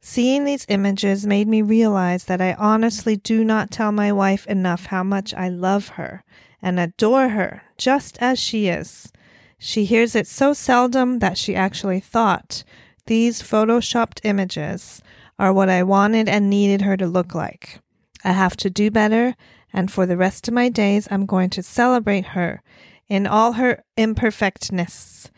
Seeing 0.00 0.44
these 0.44 0.66
images 0.68 1.26
made 1.26 1.48
me 1.48 1.62
realize 1.62 2.26
that 2.26 2.40
I 2.40 2.52
honestly 2.54 3.16
do 3.16 3.42
not 3.42 3.70
tell 3.70 3.90
my 3.90 4.12
wife 4.12 4.46
enough 4.46 4.86
how 4.86 5.02
much 5.02 5.32
I 5.34 5.48
love 5.48 5.88
her 5.88 6.22
and 6.64 6.80
adore 6.80 7.28
her 7.28 7.62
just 7.76 8.16
as 8.20 8.38
she 8.40 8.68
is. 8.68 9.12
She 9.58 9.84
hears 9.84 10.16
it 10.16 10.26
so 10.26 10.54
seldom 10.54 11.18
that 11.18 11.36
she 11.36 11.54
actually 11.54 12.00
thought 12.00 12.64
these 13.06 13.42
photoshopped 13.42 14.20
images 14.24 15.02
are 15.38 15.52
what 15.52 15.68
I 15.68 15.82
wanted 15.82 16.26
and 16.26 16.48
needed 16.48 16.80
her 16.80 16.96
to 16.96 17.06
look 17.06 17.34
like. 17.34 17.80
I 18.24 18.32
have 18.32 18.56
to 18.58 18.70
do 18.70 18.90
better, 18.90 19.36
and 19.74 19.92
for 19.92 20.06
the 20.06 20.16
rest 20.16 20.48
of 20.48 20.54
my 20.54 20.70
days, 20.70 21.06
I'm 21.10 21.26
going 21.26 21.50
to 21.50 21.62
celebrate 21.62 22.28
her 22.28 22.62
in 23.08 23.26
all 23.26 23.52
her 23.52 23.84
imperfectness. 23.98 25.30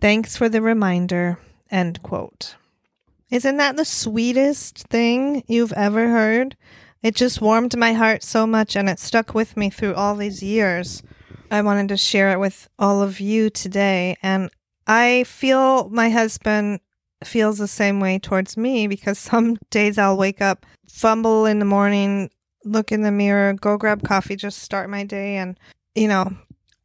Thanks 0.00 0.36
for 0.36 0.48
the 0.48 0.60
reminder. 0.60 1.38
End 1.70 2.02
quote. 2.02 2.56
Isn't 3.30 3.58
that 3.58 3.76
the 3.76 3.84
sweetest 3.84 4.78
thing 4.88 5.44
you've 5.46 5.72
ever 5.74 6.08
heard? 6.08 6.56
It 7.02 7.16
just 7.16 7.40
warmed 7.40 7.76
my 7.76 7.94
heart 7.94 8.22
so 8.22 8.46
much 8.46 8.76
and 8.76 8.88
it 8.88 9.00
stuck 9.00 9.34
with 9.34 9.56
me 9.56 9.70
through 9.70 9.94
all 9.94 10.14
these 10.14 10.42
years. 10.42 11.02
I 11.50 11.60
wanted 11.62 11.88
to 11.88 11.96
share 11.96 12.30
it 12.30 12.38
with 12.38 12.68
all 12.78 13.02
of 13.02 13.18
you 13.18 13.50
today. 13.50 14.16
And 14.22 14.50
I 14.86 15.24
feel 15.24 15.88
my 15.88 16.10
husband 16.10 16.80
feels 17.24 17.58
the 17.58 17.68
same 17.68 17.98
way 17.98 18.18
towards 18.18 18.56
me 18.56 18.86
because 18.86 19.18
some 19.18 19.56
days 19.70 19.98
I'll 19.98 20.16
wake 20.16 20.40
up, 20.40 20.64
fumble 20.88 21.44
in 21.44 21.58
the 21.58 21.64
morning, 21.64 22.30
look 22.64 22.92
in 22.92 23.02
the 23.02 23.10
mirror, 23.10 23.52
go 23.54 23.76
grab 23.76 24.04
coffee, 24.04 24.36
just 24.36 24.60
start 24.60 24.88
my 24.88 25.02
day. 25.02 25.36
And, 25.36 25.58
you 25.96 26.06
know, 26.06 26.32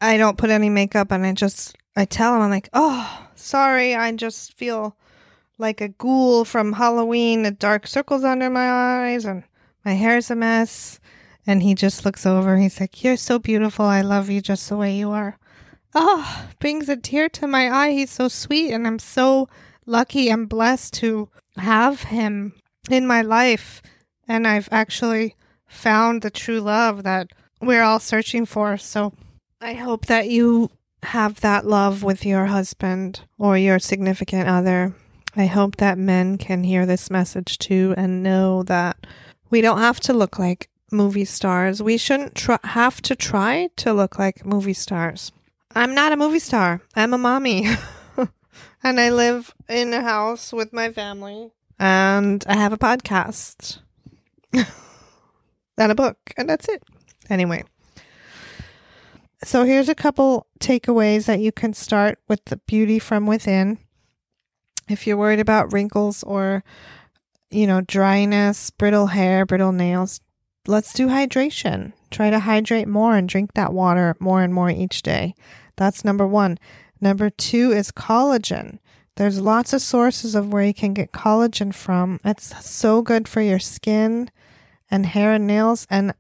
I 0.02 0.18
don't 0.18 0.38
put 0.38 0.50
any 0.50 0.70
makeup 0.70 1.12
and 1.12 1.26
I 1.26 1.34
just, 1.34 1.76
I 1.96 2.06
tell 2.06 2.36
him, 2.36 2.42
I'm 2.42 2.50
like, 2.50 2.70
oh, 2.74 3.28
sorry, 3.36 3.96
I 3.96 4.12
just 4.14 4.54
feel 4.54 4.98
like 5.60 5.80
a 5.80 5.90
ghoul 5.90 6.44
from 6.44 6.74
Halloween, 6.74 7.44
the 7.44 7.52
dark 7.52 7.86
circles 7.86 8.24
under 8.24 8.50
my 8.50 8.70
eyes 8.70 9.26
and 9.26 9.44
my 9.88 9.94
hair's 9.94 10.30
a 10.30 10.36
mess. 10.36 11.00
And 11.46 11.64
he 11.64 11.74
just 11.74 12.04
looks 12.04 12.26
over. 12.26 12.58
He's 12.58 12.82
like, 12.82 13.06
You're 13.06 13.16
so 13.16 13.40
beautiful. 13.40 13.86
I 13.86 14.02
love 14.02 14.30
you 14.30 14.42
just 14.42 14.68
the 14.68 14.76
way 14.76 14.98
you 14.98 15.12
are. 15.12 15.38
Oh, 15.96 16.46
brings 16.60 16.90
a 16.90 16.98
tear 16.98 17.30
to 17.30 17.48
my 17.48 17.72
eye. 17.72 17.92
He's 17.92 18.12
so 18.12 18.28
sweet. 18.28 18.74
And 18.74 18.86
I'm 18.86 19.00
so 19.00 19.48
lucky 19.86 20.28
and 20.28 20.50
blessed 20.50 20.94
to 20.96 21.30
have 21.56 22.04
him 22.04 22.52
in 22.90 23.08
my 23.08 23.22
life. 23.22 23.82
And 24.28 24.46
I've 24.46 24.68
actually 24.74 25.36
found 25.68 26.22
the 26.22 26.30
true 26.30 26.60
love 26.60 27.04
that 27.04 27.30
we're 27.62 27.84
all 27.84 28.02
searching 28.02 28.46
for. 28.46 28.76
So 28.76 29.14
I 29.62 29.76
hope 29.76 30.08
that 30.08 30.28
you 30.28 30.70
have 31.04 31.40
that 31.40 31.66
love 31.66 32.04
with 32.04 32.26
your 32.26 32.48
husband 32.48 33.22
or 33.38 33.58
your 33.58 33.80
significant 33.80 34.50
other. 34.50 34.94
I 35.34 35.46
hope 35.46 35.78
that 35.78 35.98
men 35.98 36.38
can 36.38 36.66
hear 36.66 36.86
this 36.86 37.10
message 37.10 37.58
too 37.58 37.94
and 37.96 38.22
know 38.22 38.64
that 38.64 38.98
we 39.50 39.62
don't 39.62 39.80
have 39.80 40.00
to 40.02 40.14
look 40.14 40.40
like 40.40 40.70
movie 40.92 41.26
stars. 41.26 41.82
We 41.82 41.98
shouldn't 41.98 42.36
tr- 42.36 42.64
have 42.64 43.02
to 43.04 43.16
try 43.16 43.70
to 43.78 43.94
look 43.94 44.18
like 44.20 44.46
movie 44.46 44.74
stars. 44.74 45.32
I'm 45.76 45.94
not 45.94 46.12
a 46.12 46.18
movie 46.18 46.40
star. 46.40 46.82
I'm 46.96 47.14
a 47.14 47.18
mommy. 47.18 47.68
and 48.84 49.00
I 49.00 49.10
live 49.10 49.54
in 49.70 49.94
a 49.94 50.02
house 50.02 50.54
with 50.54 50.74
my 50.74 50.92
family. 50.92 51.52
And 51.80 52.44
I 52.48 52.56
have 52.56 52.74
a 52.74 52.78
podcast 52.78 53.80
and 54.54 55.92
a 55.92 55.96
book. 55.96 56.18
And 56.38 56.50
that's 56.50 56.68
it. 56.68 56.84
Anyway. 57.30 57.64
So 59.44 59.66
here's 59.66 59.90
a 59.90 59.96
couple 59.96 60.48
takeaways 60.60 61.26
that 61.26 61.40
you 61.40 61.52
can 61.52 61.74
start 61.74 62.18
with 62.28 62.44
the 62.46 62.58
beauty 62.58 62.98
from 62.98 63.28
within. 63.28 63.78
If 64.90 65.06
you're 65.06 65.18
worried 65.18 65.40
about 65.40 65.72
wrinkles 65.72 66.24
or, 66.24 66.64
you 67.50 67.68
know, 67.68 67.82
dryness, 67.82 68.70
brittle 68.72 69.08
hair, 69.08 69.46
brittle 69.46 69.72
nails, 69.72 70.20
let's 70.68 70.94
do 70.94 71.08
hydration. 71.08 71.94
Try 72.12 72.30
to 72.30 72.40
hydrate 72.40 72.88
more 72.88 73.16
and 73.16 73.28
drink 73.28 73.54
that 73.54 73.74
water 73.74 74.16
more 74.20 74.42
and 74.42 74.54
more 74.54 74.70
each 74.70 75.02
day. 75.02 75.34
That's 75.76 76.06
number 76.06 76.28
one. 76.28 76.58
Number 77.00 77.30
two 77.30 77.72
is 77.72 77.92
collagen. 77.92 78.80
There's 79.16 79.42
lots 79.42 79.74
of 79.74 79.82
sources 79.82 80.36
of 80.36 80.54
where 80.54 80.64
you 80.64 80.74
can 80.74 80.94
get 80.94 81.12
collagen 81.12 81.74
from. 81.74 82.20
It's 82.24 82.66
so 82.66 83.02
good 83.02 83.28
for 83.28 83.42
your 83.42 83.60
skin 83.60 84.30
and 84.92 85.06
hair 85.06 85.34
and 85.34 85.48
nails. 85.48 85.88
And 85.90 86.14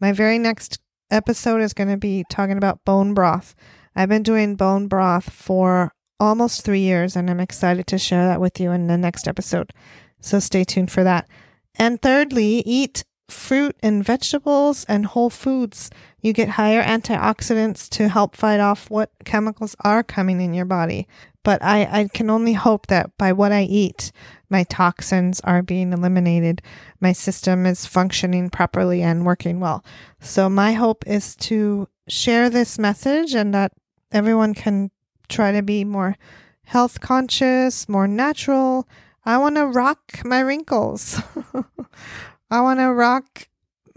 my 0.00 0.12
very 0.12 0.38
next 0.38 0.78
episode 1.10 1.60
is 1.60 1.72
going 1.74 1.90
to 1.90 1.96
be 1.96 2.24
talking 2.30 2.56
about 2.56 2.84
bone 2.84 3.14
broth. 3.14 3.54
I've 3.94 4.08
been 4.08 4.22
doing 4.22 4.56
bone 4.56 4.86
broth 4.86 5.30
for 5.30 5.92
almost 6.20 6.64
three 6.64 6.80
years, 6.80 7.16
and 7.16 7.30
I'm 7.30 7.40
excited 7.40 7.86
to 7.88 7.98
share 7.98 8.26
that 8.26 8.40
with 8.40 8.60
you 8.60 8.70
in 8.70 8.86
the 8.86 8.98
next 8.98 9.28
episode. 9.28 9.72
So 10.20 10.38
stay 10.38 10.64
tuned 10.64 10.90
for 10.90 11.04
that. 11.04 11.28
And 11.76 12.00
thirdly, 12.00 12.62
eat 12.66 13.04
fruit 13.28 13.76
and 13.82 14.04
vegetables 14.04 14.84
and 14.88 15.06
whole 15.06 15.30
foods. 15.30 15.90
You 16.20 16.32
get 16.32 16.50
higher 16.50 16.82
antioxidants 16.82 17.88
to 17.90 18.08
help 18.08 18.34
fight 18.34 18.60
off 18.60 18.90
what 18.90 19.10
chemicals 19.24 19.76
are 19.80 20.02
coming 20.02 20.40
in 20.40 20.54
your 20.54 20.64
body. 20.64 21.06
But 21.44 21.62
I, 21.62 21.88
I 21.90 22.08
can 22.12 22.30
only 22.30 22.54
hope 22.54 22.88
that 22.88 23.16
by 23.16 23.32
what 23.32 23.52
I 23.52 23.62
eat, 23.62 24.12
my 24.50 24.64
toxins 24.64 25.40
are 25.40 25.62
being 25.62 25.92
eliminated, 25.92 26.62
my 27.00 27.12
system 27.12 27.64
is 27.64 27.86
functioning 27.86 28.50
properly 28.50 29.02
and 29.02 29.24
working 29.24 29.60
well. 29.60 29.84
So, 30.20 30.48
my 30.48 30.72
hope 30.72 31.06
is 31.06 31.36
to 31.36 31.88
share 32.08 32.50
this 32.50 32.78
message 32.78 33.34
and 33.34 33.54
that 33.54 33.72
everyone 34.10 34.54
can 34.54 34.90
try 35.28 35.52
to 35.52 35.62
be 35.62 35.84
more 35.84 36.16
health 36.64 37.00
conscious, 37.00 37.88
more 37.88 38.08
natural. 38.08 38.88
I 39.28 39.36
want 39.36 39.56
to 39.56 39.66
rock 39.66 40.24
my 40.24 40.40
wrinkles. 40.40 41.20
I 42.50 42.62
want 42.62 42.80
to 42.80 42.90
rock 42.90 43.46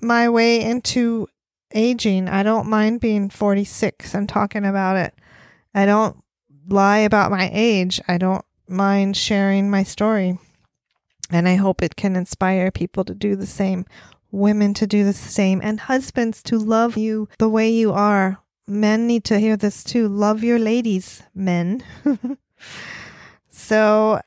my 0.01 0.27
way 0.27 0.61
into 0.61 1.29
aging. 1.73 2.27
I 2.27 2.43
don't 2.43 2.67
mind 2.67 2.99
being 2.99 3.29
46 3.29 4.13
and 4.13 4.27
talking 4.27 4.65
about 4.65 4.97
it. 4.97 5.15
I 5.73 5.85
don't 5.85 6.21
lie 6.67 6.97
about 6.97 7.31
my 7.31 7.49
age. 7.53 8.01
I 8.09 8.17
don't 8.17 8.43
mind 8.67 9.15
sharing 9.15 9.69
my 9.69 9.83
story. 9.83 10.37
And 11.29 11.47
I 11.47 11.55
hope 11.55 11.81
it 11.81 11.95
can 11.95 12.17
inspire 12.17 12.69
people 12.69 13.05
to 13.05 13.15
do 13.15 13.37
the 13.37 13.47
same, 13.47 13.85
women 14.31 14.73
to 14.73 14.85
do 14.85 15.05
the 15.05 15.13
same, 15.13 15.61
and 15.63 15.79
husbands 15.79 16.43
to 16.43 16.57
love 16.57 16.97
you 16.97 17.29
the 17.37 17.47
way 17.47 17.69
you 17.69 17.93
are. 17.93 18.41
Men 18.67 19.07
need 19.07 19.23
to 19.25 19.39
hear 19.39 19.55
this 19.55 19.81
too. 19.85 20.09
Love 20.09 20.43
your 20.43 20.59
ladies, 20.59 21.23
men. 21.33 21.85
so, 23.49 24.19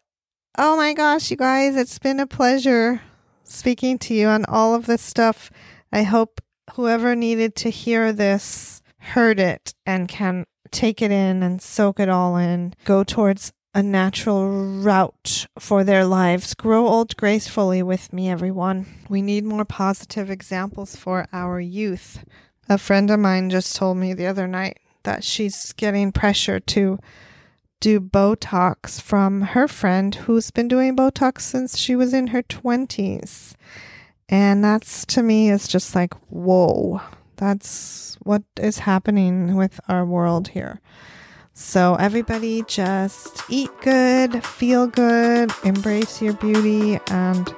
oh 0.56 0.76
my 0.76 0.94
gosh, 0.94 1.30
you 1.30 1.36
guys, 1.36 1.76
it's 1.76 1.98
been 1.98 2.20
a 2.20 2.26
pleasure 2.26 3.02
speaking 3.42 3.98
to 3.98 4.14
you 4.14 4.28
on 4.28 4.44
all 4.46 4.74
of 4.74 4.86
this 4.86 5.02
stuff. 5.02 5.50
I 5.92 6.02
hope 6.02 6.40
whoever 6.74 7.14
needed 7.16 7.54
to 7.56 7.70
hear 7.70 8.12
this 8.12 8.82
heard 8.98 9.38
it 9.38 9.74
and 9.84 10.08
can 10.08 10.46
take 10.70 11.02
it 11.02 11.10
in 11.10 11.42
and 11.42 11.60
soak 11.60 12.00
it 12.00 12.08
all 12.08 12.36
in, 12.36 12.74
go 12.84 13.04
towards 13.04 13.52
a 13.74 13.82
natural 13.82 14.48
route 14.48 15.46
for 15.58 15.82
their 15.82 16.04
lives. 16.04 16.54
Grow 16.54 16.86
old 16.86 17.16
gracefully 17.16 17.82
with 17.82 18.12
me, 18.12 18.30
everyone. 18.30 18.86
We 19.08 19.22
need 19.22 19.44
more 19.44 19.64
positive 19.64 20.30
examples 20.30 20.94
for 20.94 21.26
our 21.32 21.60
youth. 21.60 22.24
A 22.68 22.78
friend 22.78 23.10
of 23.10 23.18
mine 23.18 23.50
just 23.50 23.74
told 23.76 23.96
me 23.96 24.14
the 24.14 24.26
other 24.26 24.46
night 24.46 24.78
that 25.02 25.24
she's 25.24 25.72
getting 25.72 26.12
pressure 26.12 26.60
to 26.60 26.98
do 27.80 28.00
Botox 28.00 29.00
from 29.00 29.42
her 29.42 29.68
friend 29.68 30.14
who's 30.14 30.50
been 30.50 30.68
doing 30.68 30.96
Botox 30.96 31.42
since 31.42 31.76
she 31.76 31.94
was 31.94 32.14
in 32.14 32.28
her 32.28 32.42
20s. 32.42 33.54
And 34.28 34.64
that's 34.64 35.04
to 35.06 35.22
me 35.22 35.50
is 35.50 35.68
just 35.68 35.94
like, 35.94 36.14
whoa, 36.30 37.00
that's 37.36 38.16
what 38.22 38.42
is 38.58 38.78
happening 38.78 39.54
with 39.54 39.80
our 39.88 40.04
world 40.04 40.48
here. 40.48 40.80
So, 41.56 41.94
everybody 41.94 42.64
just 42.66 43.42
eat 43.48 43.70
good, 43.80 44.44
feel 44.44 44.88
good, 44.88 45.52
embrace 45.62 46.20
your 46.20 46.32
beauty, 46.32 46.98
and 47.08 47.54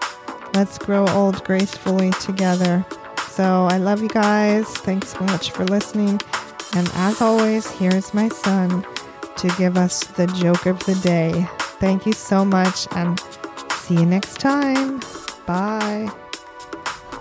let's 0.53 0.77
grow 0.77 1.07
old 1.09 1.43
gracefully 1.45 2.11
together. 2.21 2.85
So, 3.31 3.67
I 3.71 3.79
love 3.79 4.03
you 4.03 4.09
guys. 4.09 4.67
Thanks 4.67 5.15
so 5.15 5.21
much 5.21 5.51
for 5.51 5.65
listening. 5.65 6.21
And 6.75 6.91
as 6.95 7.23
always, 7.23 7.71
here's 7.71 8.13
my 8.13 8.29
son 8.29 8.85
to 9.39 9.49
give 9.59 9.77
us 9.77 10.01
the 10.05 10.27
joke 10.29 10.67
of 10.67 10.79
the 10.87 10.95
day. 10.97 11.47
Thank 11.79 12.07
you 12.07 12.13
so 12.13 12.45
much, 12.45 12.87
and 12.93 13.21
see 13.73 13.95
you 13.95 14.07
next 14.07 14.41
time. 14.41 15.01
Bye. 15.47 16.09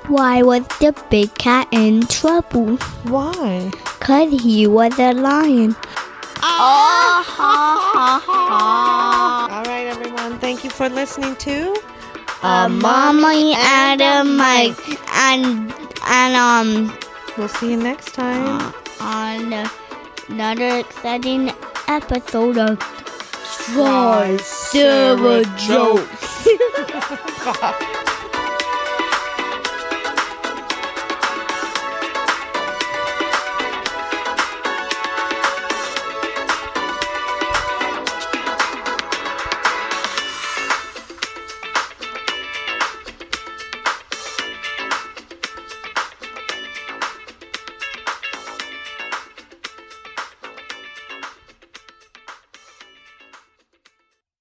Why 0.08 0.44
was 0.44 0.68
the 0.80 0.94
big 1.10 1.34
cat 1.36 1.68
in 1.72 2.06
trouble? 2.08 2.78
Why? 3.10 3.72
Cause 4.00 4.32
he 4.42 4.68
was 4.68 4.98
a 5.00 5.14
lion. 5.14 5.76
Oh, 6.42 7.24
ha, 7.26 7.82
ha, 7.94 8.24
ha. 8.24 9.48
All 9.52 9.64
right, 9.66 9.88
everyone. 9.88 10.38
Thank 10.40 10.64
you 10.64 10.70
for 10.70 10.90
listening 10.90 11.36
to 11.38 11.76
A 12.44 12.70
mommy 12.70 13.56
and 13.58 14.02
a 14.02 14.24
Mic 14.24 14.78
and 15.12 15.74
and 16.06 16.36
um 16.36 16.98
We'll 17.38 17.48
see 17.50 17.72
you 17.72 17.78
next 17.78 18.14
time. 18.14 18.74
on 19.02 19.68
another 20.30 20.78
exciting 20.80 21.52
episode 21.88 22.58
of 22.58 22.80
Try 22.80 24.38
Sarah 24.38 25.44
Jokes. 25.58 26.48